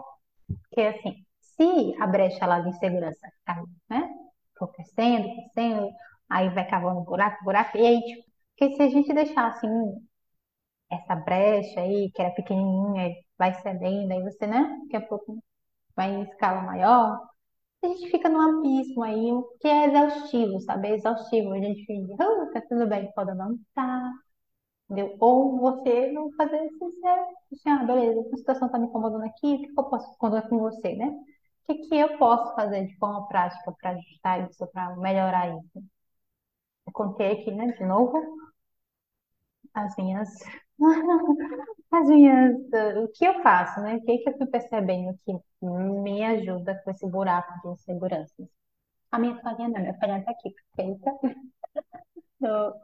Porque 0.46 0.80
assim, 0.82 1.24
se 1.40 1.94
a 2.00 2.06
brecha 2.06 2.46
lá 2.46 2.60
de 2.60 2.70
insegurança 2.70 3.28
cai, 3.44 3.62
né? 3.90 4.08
For 4.58 4.68
crescendo, 4.72 5.28
crescendo, 5.34 5.90
aí 6.28 6.48
vai 6.50 6.68
cavando 6.68 7.02
buraco, 7.02 7.44
buraco, 7.44 7.76
e 7.78 7.86
aí, 7.86 8.00
tipo, 8.02 8.28
porque 8.58 8.76
se 8.76 8.82
a 8.82 8.88
gente 8.88 9.14
deixar 9.14 9.48
assim, 9.48 9.68
essa 10.90 11.14
brecha 11.16 11.80
aí, 11.80 12.10
que 12.12 12.22
era 12.22 12.34
pequenininha, 12.34 13.14
vai 13.38 13.54
cedendo, 13.62 14.12
aí 14.12 14.22
você, 14.22 14.46
né? 14.46 14.78
Daqui 14.84 14.96
a 14.96 15.06
pouco 15.08 15.38
vai 15.96 16.10
em 16.10 16.22
escala 16.22 16.62
maior, 16.62 17.20
a 17.84 17.86
gente 17.88 18.10
fica 18.10 18.28
num 18.28 18.40
abismo 18.60 19.02
aí, 19.02 19.32
o 19.32 19.42
que 19.60 19.68
é 19.68 19.86
exaustivo, 19.86 20.60
sabe? 20.60 20.88
É 20.88 20.94
exaustivo. 20.96 21.52
A 21.52 21.58
gente 21.60 21.84
fica, 21.86 22.14
ah, 22.24 22.50
tá 22.52 22.60
tudo 22.68 22.86
bem, 22.88 23.10
pode 23.12 23.34
não 23.36 23.58
tá, 23.74 24.12
entendeu? 24.90 25.16
Ou 25.20 25.58
você 25.60 26.12
não 26.12 26.32
fazer 26.32 26.64
isso, 26.66 26.84
assim, 27.52 27.70
ah, 27.70 27.84
beleza, 27.84 28.20
a 28.34 28.36
situação 28.38 28.70
tá 28.70 28.78
me 28.78 28.86
incomodando 28.88 29.24
aqui, 29.24 29.54
o 29.54 29.62
que 29.62 29.80
eu 29.80 29.84
posso 29.84 30.16
contar 30.18 30.48
com 30.48 30.58
você, 30.60 30.94
né? 30.96 31.08
O 31.68 31.74
que 31.74 31.88
que 31.88 31.96
eu 31.96 32.18
posso 32.18 32.54
fazer 32.56 32.86
de 32.86 32.96
forma 32.98 33.28
prática 33.28 33.72
para 33.80 33.90
ajustar 33.92 34.50
isso, 34.50 34.66
para 34.68 34.96
melhorar 34.96 35.48
isso? 35.58 35.84
Eu 36.86 36.92
contei 36.92 37.30
aqui, 37.40 37.52
né, 37.52 37.66
de 37.72 37.84
novo, 37.86 38.18
as 39.74 39.96
minhas, 39.96 40.28
as 41.90 42.08
minhas, 42.08 42.56
o 43.02 43.08
que 43.08 43.24
eu 43.24 43.42
faço, 43.42 43.80
né? 43.80 43.96
O 43.96 44.04
que 44.04 44.18
que 44.18 44.28
eu 44.30 44.36
fui 44.36 44.46
percebendo 44.46 45.18
que 45.24 45.32
me 45.62 46.24
ajuda 46.24 46.80
com 46.84 46.90
esse 46.90 47.06
buraco 47.08 47.52
de 47.62 47.68
insegurança. 47.74 48.48
A 49.10 49.18
minha 49.18 49.40
farinha 49.40 49.68
não, 49.68 49.80
minha 49.80 49.98
farinha 49.98 50.24
tá 50.24 50.32
aqui, 50.32 50.54
perfeita, 50.76 51.10
no, 52.40 52.74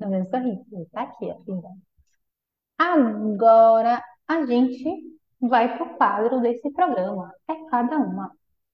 no 0.00 0.08
meu 0.10 0.24
sorriso, 0.24 0.88
tá 0.92 1.02
aqui, 1.02 1.30
a 1.30 1.36
filha. 1.40 1.70
Agora 2.78 4.02
a 4.26 4.46
gente 4.46 5.18
vai 5.40 5.76
pro 5.76 5.96
quadro 5.96 6.40
desse 6.40 6.70
programa. 6.72 7.32
É 7.48 7.54
cada 7.70 7.98
uma. 7.98 8.32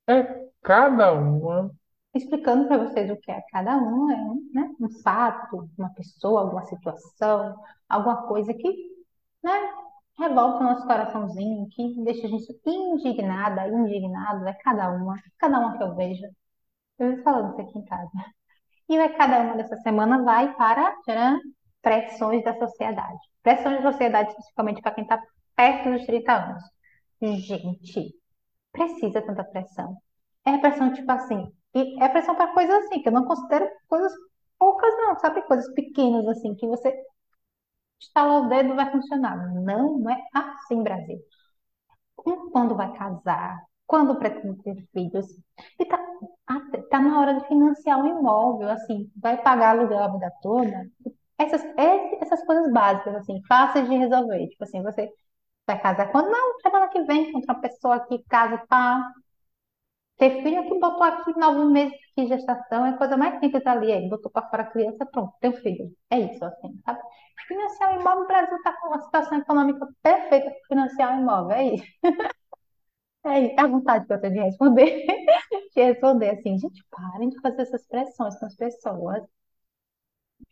É 0.08 0.48
cada 0.62 1.12
uma. 1.12 1.70
Explicando 2.14 2.66
para 2.66 2.78
vocês 2.78 3.10
o 3.10 3.16
que 3.16 3.30
é 3.30 3.40
cada 3.52 3.76
um, 3.76 4.10
é 4.10 4.16
um, 4.16 4.50
né, 4.52 4.74
um 4.80 4.88
fato, 5.02 5.68
uma 5.78 5.90
pessoa, 5.94 6.40
alguma 6.40 6.64
situação, 6.64 7.56
alguma 7.88 8.26
coisa 8.26 8.52
que, 8.52 8.89
né, 9.42 9.52
revolta 10.18 10.60
o 10.60 10.64
nosso 10.64 10.86
coraçãozinho, 10.86 11.68
que 11.70 11.94
deixa 12.04 12.26
a 12.26 12.30
gente 12.30 12.60
indignada, 12.66 13.68
indignado, 13.68 14.46
é 14.46 14.54
cada 14.54 14.90
uma, 14.90 15.16
cada 15.38 15.58
uma 15.58 15.76
que 15.76 15.82
eu 15.82 15.94
vejo. 15.94 16.26
Eu 16.98 17.14
vou 17.16 17.24
falando 17.24 17.52
isso 17.52 17.60
aqui 17.62 17.78
em 17.78 17.84
casa. 17.84 18.10
E 18.88 18.98
vai, 18.98 19.14
cada 19.16 19.40
uma 19.40 19.56
dessa 19.56 19.76
semana 19.78 20.22
vai 20.22 20.54
para 20.56 20.94
tcharam, 21.02 21.40
pressões 21.82 22.44
da 22.44 22.58
sociedade. 22.58 23.18
Pressões 23.42 23.82
da 23.82 23.92
sociedade, 23.92 24.30
especificamente 24.30 24.82
para 24.82 24.92
quem 24.92 25.04
está 25.04 25.22
perto 25.56 25.90
dos 25.92 26.06
30 26.06 26.32
anos. 26.32 26.62
Gente, 27.22 28.14
precisa 28.72 29.22
tanta 29.22 29.44
pressão. 29.44 29.96
É 30.44 30.58
pressão, 30.58 30.92
tipo 30.92 31.10
assim, 31.12 31.50
e 31.74 32.02
é 32.02 32.08
pressão 32.08 32.34
para 32.34 32.52
coisas 32.52 32.84
assim, 32.84 33.02
que 33.02 33.08
eu 33.08 33.12
não 33.12 33.24
considero 33.24 33.68
coisas 33.88 34.12
poucas, 34.58 34.90
não, 34.98 35.16
sabe? 35.18 35.42
Coisas 35.42 35.72
pequenas, 35.74 36.26
assim, 36.28 36.54
que 36.54 36.66
você 36.66 36.92
estala 38.00 38.40
o 38.40 38.48
dedo 38.48 38.74
vai 38.74 38.90
funcionar. 38.90 39.36
Não, 39.54 40.08
é 40.10 40.16
assim, 40.34 40.82
Brasil. 40.82 41.18
Um, 42.26 42.50
Quando 42.50 42.76
vai 42.76 42.92
casar, 42.96 43.58
quando 43.86 44.18
pretende 44.18 44.62
ter 44.62 44.76
filhos, 44.92 45.26
e 45.78 45.84
tá, 45.84 45.98
tá 46.90 47.00
na 47.00 47.20
hora 47.20 47.34
de 47.40 47.46
financiar 47.48 47.98
um 47.98 48.06
imóvel, 48.20 48.68
assim, 48.70 49.10
vai 49.16 49.42
pagar 49.42 49.70
aluguel 49.78 49.98
a 50.02 50.08
vida 50.08 50.30
toda. 50.42 50.86
Essas, 51.38 51.62
essas 52.20 52.44
coisas 52.44 52.72
básicas, 52.72 53.16
assim, 53.16 53.40
fáceis 53.48 53.88
de 53.88 53.96
resolver. 53.96 54.48
Tipo 54.48 54.64
assim, 54.64 54.82
você 54.82 55.10
vai 55.66 55.80
casar 55.80 56.12
quando? 56.12 56.30
Não, 56.30 56.60
semana 56.60 56.88
que 56.88 57.02
vem, 57.04 57.30
encontra 57.30 57.54
uma 57.54 57.60
pessoa 57.62 58.00
que 58.06 58.22
casa, 58.28 58.58
pá, 58.68 59.02
ter 60.18 60.42
filho 60.42 60.62
que 60.68 60.78
botou 60.78 61.02
aqui 61.02 61.32
nove 61.38 61.64
meses 61.72 61.98
de 62.22 62.28
gestação 62.28 62.86
é 62.86 62.90
a 62.90 62.96
coisa 62.98 63.16
mais 63.16 63.38
simples 63.40 63.66
ali. 63.66 63.92
Aí 63.92 64.08
botou 64.08 64.30
para 64.30 64.48
fora 64.48 64.62
a 64.62 64.66
criança, 64.66 65.06
pronto, 65.06 65.34
tem 65.40 65.52
filho. 65.54 65.90
É 66.10 66.18
isso, 66.20 66.44
assim, 66.44 66.80
sabe? 66.84 67.00
Financiar 67.48 67.92
um 67.96 68.00
imóvel, 68.00 68.24
o 68.24 68.26
Brasil 68.26 68.56
está 68.56 68.72
com 68.74 68.88
uma 68.88 69.00
situação 69.02 69.38
econômica 69.38 69.88
perfeita 70.02 70.50
para 70.50 70.60
financiar 70.68 71.16
um 71.16 71.22
imóvel. 71.22 71.52
É 71.56 71.64
isso. 71.74 71.84
É 73.24 73.40
isso. 73.46 73.54
A 73.60 73.66
vontade 73.66 74.06
que 74.06 74.12
eu 74.12 74.20
tenho 74.20 74.34
de 74.34 74.40
responder. 74.40 75.06
De 75.74 75.82
responder 75.84 76.30
assim, 76.30 76.58
gente, 76.58 76.84
parem 76.90 77.28
de 77.30 77.40
fazer 77.40 77.62
essas 77.62 77.86
pressões 77.86 78.38
com 78.38 78.46
as 78.46 78.56
pessoas. 78.56 79.22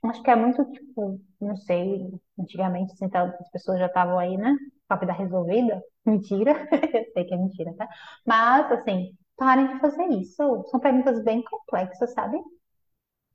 Acho 0.03 0.23
que 0.23 0.31
é 0.31 0.37
muito, 0.37 0.65
tipo, 0.73 1.21
não 1.41 1.57
sei, 1.57 2.09
antigamente 2.39 2.97
sentado, 2.97 3.35
as 3.41 3.51
pessoas 3.51 3.79
já 3.81 3.87
estavam 3.87 4.19
aí, 4.19 4.37
né? 4.37 4.57
Com 4.89 4.95
a 4.95 4.97
vida 4.97 5.13
resolvida. 5.13 5.83
Mentira, 6.07 6.53
eu 6.95 7.13
sei 7.13 7.25
que 7.25 7.35
é 7.35 7.37
mentira, 7.37 7.75
tá? 7.77 7.89
Mas, 8.27 8.71
assim, 8.73 9.17
parem 9.38 9.68
de 9.68 9.81
fazer 9.81 10.07
isso. 10.11 10.64
São 10.70 10.81
perguntas 10.81 11.24
bem 11.24 11.42
complexas, 11.44 12.12
sabe? 12.14 12.38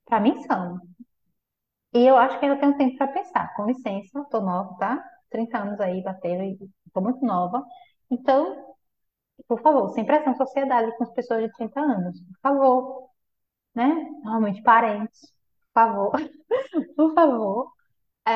Pra 0.06 0.20
mim 0.20 0.42
são. 0.46 0.80
E 1.92 2.06
eu 2.06 2.16
acho 2.16 2.38
que 2.38 2.44
ainda 2.46 2.58
tenho 2.60 2.76
tempo 2.76 2.96
para 2.98 3.12
pensar. 3.12 3.54
Com 3.54 3.66
licença, 3.66 4.24
tô 4.30 4.40
nova, 4.40 4.76
tá? 4.78 5.04
30 5.30 5.58
anos 5.58 5.80
aí, 5.80 6.02
bateu 6.02 6.42
e 6.42 6.58
tô 6.92 7.00
muito 7.00 7.24
nova. 7.24 7.64
Então, 8.10 8.74
por 9.48 9.60
favor, 9.62 9.90
sem 9.94 10.06
pressão, 10.06 10.36
sociedade 10.36 10.96
com 10.98 11.04
as 11.04 11.12
pessoas 11.14 11.42
de 11.44 11.52
30 11.54 11.80
anos. 11.80 12.20
Por 12.20 12.40
favor, 12.42 13.10
né? 13.74 13.86
Normalmente 14.24 14.62
parentes, 14.62 15.20
por 15.74 15.82
favor. 15.82 16.12
Por 16.96 17.14
favor. 17.14 17.72
É, 18.26 18.32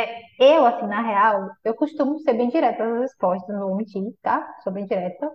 é, 0.00 0.22
eu, 0.58 0.66
assim, 0.66 0.86
na 0.86 1.02
real, 1.02 1.50
eu 1.64 1.74
costumo 1.76 2.18
ser 2.20 2.34
bem 2.34 2.48
direta 2.50 2.84
nas 2.86 3.00
respostas, 3.02 3.54
não 3.56 3.68
vou 3.68 3.76
mentir, 3.76 4.02
tá? 4.22 4.46
Sou 4.64 4.72
bem 4.72 4.86
direta. 4.86 5.32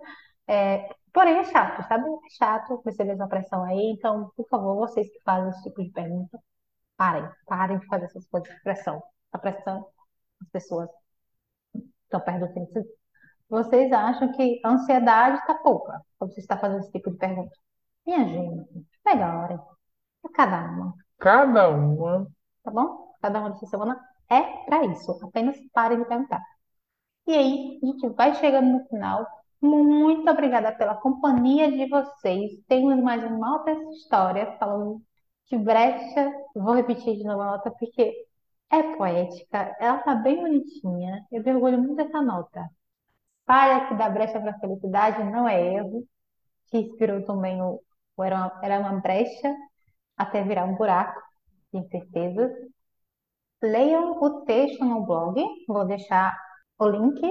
É, 0.48 0.90
porém, 1.14 1.38
é 1.40 1.44
chato, 1.46 1.88
sabe? 1.88 2.10
É 2.10 2.30
chato 2.38 2.82
receber 2.86 3.12
essa 3.14 3.28
pressão 3.28 3.64
aí. 3.64 3.92
Então, 3.98 4.32
por 4.36 4.48
favor, 4.48 4.76
vocês 4.76 5.10
que 5.12 5.22
fazem 5.24 5.50
esse 5.50 5.64
tipo 5.64 5.84
de 5.84 5.90
pergunta, 5.92 6.40
parem, 6.98 7.30
parem 7.48 7.80
de 7.80 7.88
fazer 7.88 8.06
essas 8.06 8.28
coisas 8.28 8.50
de 8.54 8.62
pressão. 8.64 9.02
A 9.32 9.40
pressão, 9.40 9.88
as 10.42 10.50
pessoas 10.50 10.90
estão 12.04 12.20
perdendo 12.22 12.54
tempo. 12.54 12.88
Vocês 13.50 13.92
acham 13.92 14.32
que 14.34 14.62
a 14.64 14.70
ansiedade 14.70 15.40
está 15.40 15.56
pouca 15.56 16.02
quando 16.18 16.34
você 16.34 16.40
está 16.42 16.58
fazendo 16.58 16.80
esse 16.82 16.92
tipo 16.92 17.12
de 17.12 17.18
pergunta? 17.18 17.56
Minha 18.06 18.26
gente, 18.28 18.86
melhorem. 19.06 19.60
É 20.26 20.30
cada 20.34 20.72
uma. 20.72 20.94
Cada 21.20 21.70
uma. 21.70 22.28
Tá 22.64 22.72
bom? 22.72 23.14
Cada 23.22 23.40
uma 23.40 23.52
dessa 23.52 23.66
semana 23.68 24.00
é 24.30 24.42
para 24.66 24.86
isso. 24.86 25.12
Apenas 25.24 25.58
parem 25.74 26.00
de 26.00 26.06
perguntar. 26.06 26.42
E 27.28 27.34
aí, 27.34 27.80
a 27.84 27.86
gente 27.86 28.10
vai 28.10 28.34
chegando 28.36 28.68
no 28.72 28.86
final. 28.88 29.26
Muito 29.62 30.30
obrigada 30.30 30.72
pela 30.76 30.96
companhia 30.96 31.72
de 31.72 31.88
vocês. 31.88 32.52
Temos 32.68 33.00
mais 33.02 33.24
uma 33.24 33.64
essa 33.68 33.92
história 33.92 34.58
falando 34.58 35.02
de 35.50 35.58
brecha. 35.58 36.32
Vou 36.56 36.74
repetir 36.74 37.18
de 37.18 37.24
novo 37.24 37.42
a 37.42 37.46
nota 37.52 37.72
porque 37.72 38.26
é 38.72 38.84
poética. 38.96 39.76
Ela 39.80 40.00
tá 40.00 40.16
bem 40.16 40.38
bonitinha. 40.42 41.26
Eu 41.32 41.44
me 41.44 41.54
orgulho 41.54 41.78
muito 41.80 41.96
dessa 41.96 42.22
nota. 42.22 42.68
Falha 43.46 43.88
que 43.88 43.96
dá 43.96 44.10
brecha 44.10 44.40
para 44.40 44.60
felicidade 44.60 45.24
não 45.26 45.48
é 45.48 45.76
erro. 45.76 46.06
Que 46.68 46.80
inspirou 46.80 47.24
também 47.26 47.62
o, 47.62 47.82
o 48.18 48.24
era, 48.24 48.38
uma, 48.38 48.60
era 48.64 48.80
uma 48.80 49.00
brecha 49.02 49.56
até 50.18 50.44
virar 50.44 50.66
um 50.66 50.76
buraco, 50.76 51.22
de 51.74 51.80
incertezas. 51.80 52.52
Leiam 53.62 54.20
o 54.22 54.42
texto 54.46 54.84
no 54.86 55.06
blog. 55.06 55.44
Vou 55.68 55.86
deixar 55.86 56.36
o 56.80 56.88
link 56.88 57.22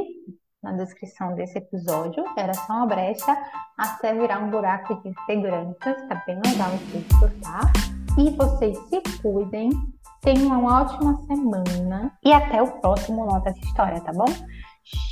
na 0.63 0.73
descrição 0.73 1.35
desse 1.35 1.59
episódio. 1.59 2.25
Era 2.37 2.55
só 2.55 2.73
uma 2.73 2.87
brecha 2.87 3.37
até 3.77 4.15
virar 4.15 4.39
um 4.41 4.51
buraco 4.51 5.01
de 5.03 5.09
inseguranças. 5.09 5.97
Tá 6.09 6.23
bem 6.27 6.41
legal 6.45 6.71
o 6.75 6.79
texto, 6.93 7.41
tá? 7.41 7.61
E 8.19 8.31
vocês 8.31 8.77
se 8.89 9.01
cuidem. 9.23 9.71
Tenham 10.23 10.61
uma 10.61 10.83
ótima 10.83 11.17
semana. 11.27 12.13
E 12.25 12.33
até 12.33 12.63
o 12.63 12.81
próximo 12.81 13.25
Nota 13.25 13.51
História, 13.51 14.01
tá 14.01 14.13
bom? 14.13 14.27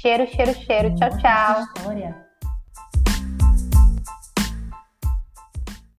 Cheiro, 0.00 0.26
cheiro, 0.26 0.52
cheiro. 0.54 0.94
Tchau, 0.96 1.11
tchau. 1.18 1.62
História. 1.62 2.27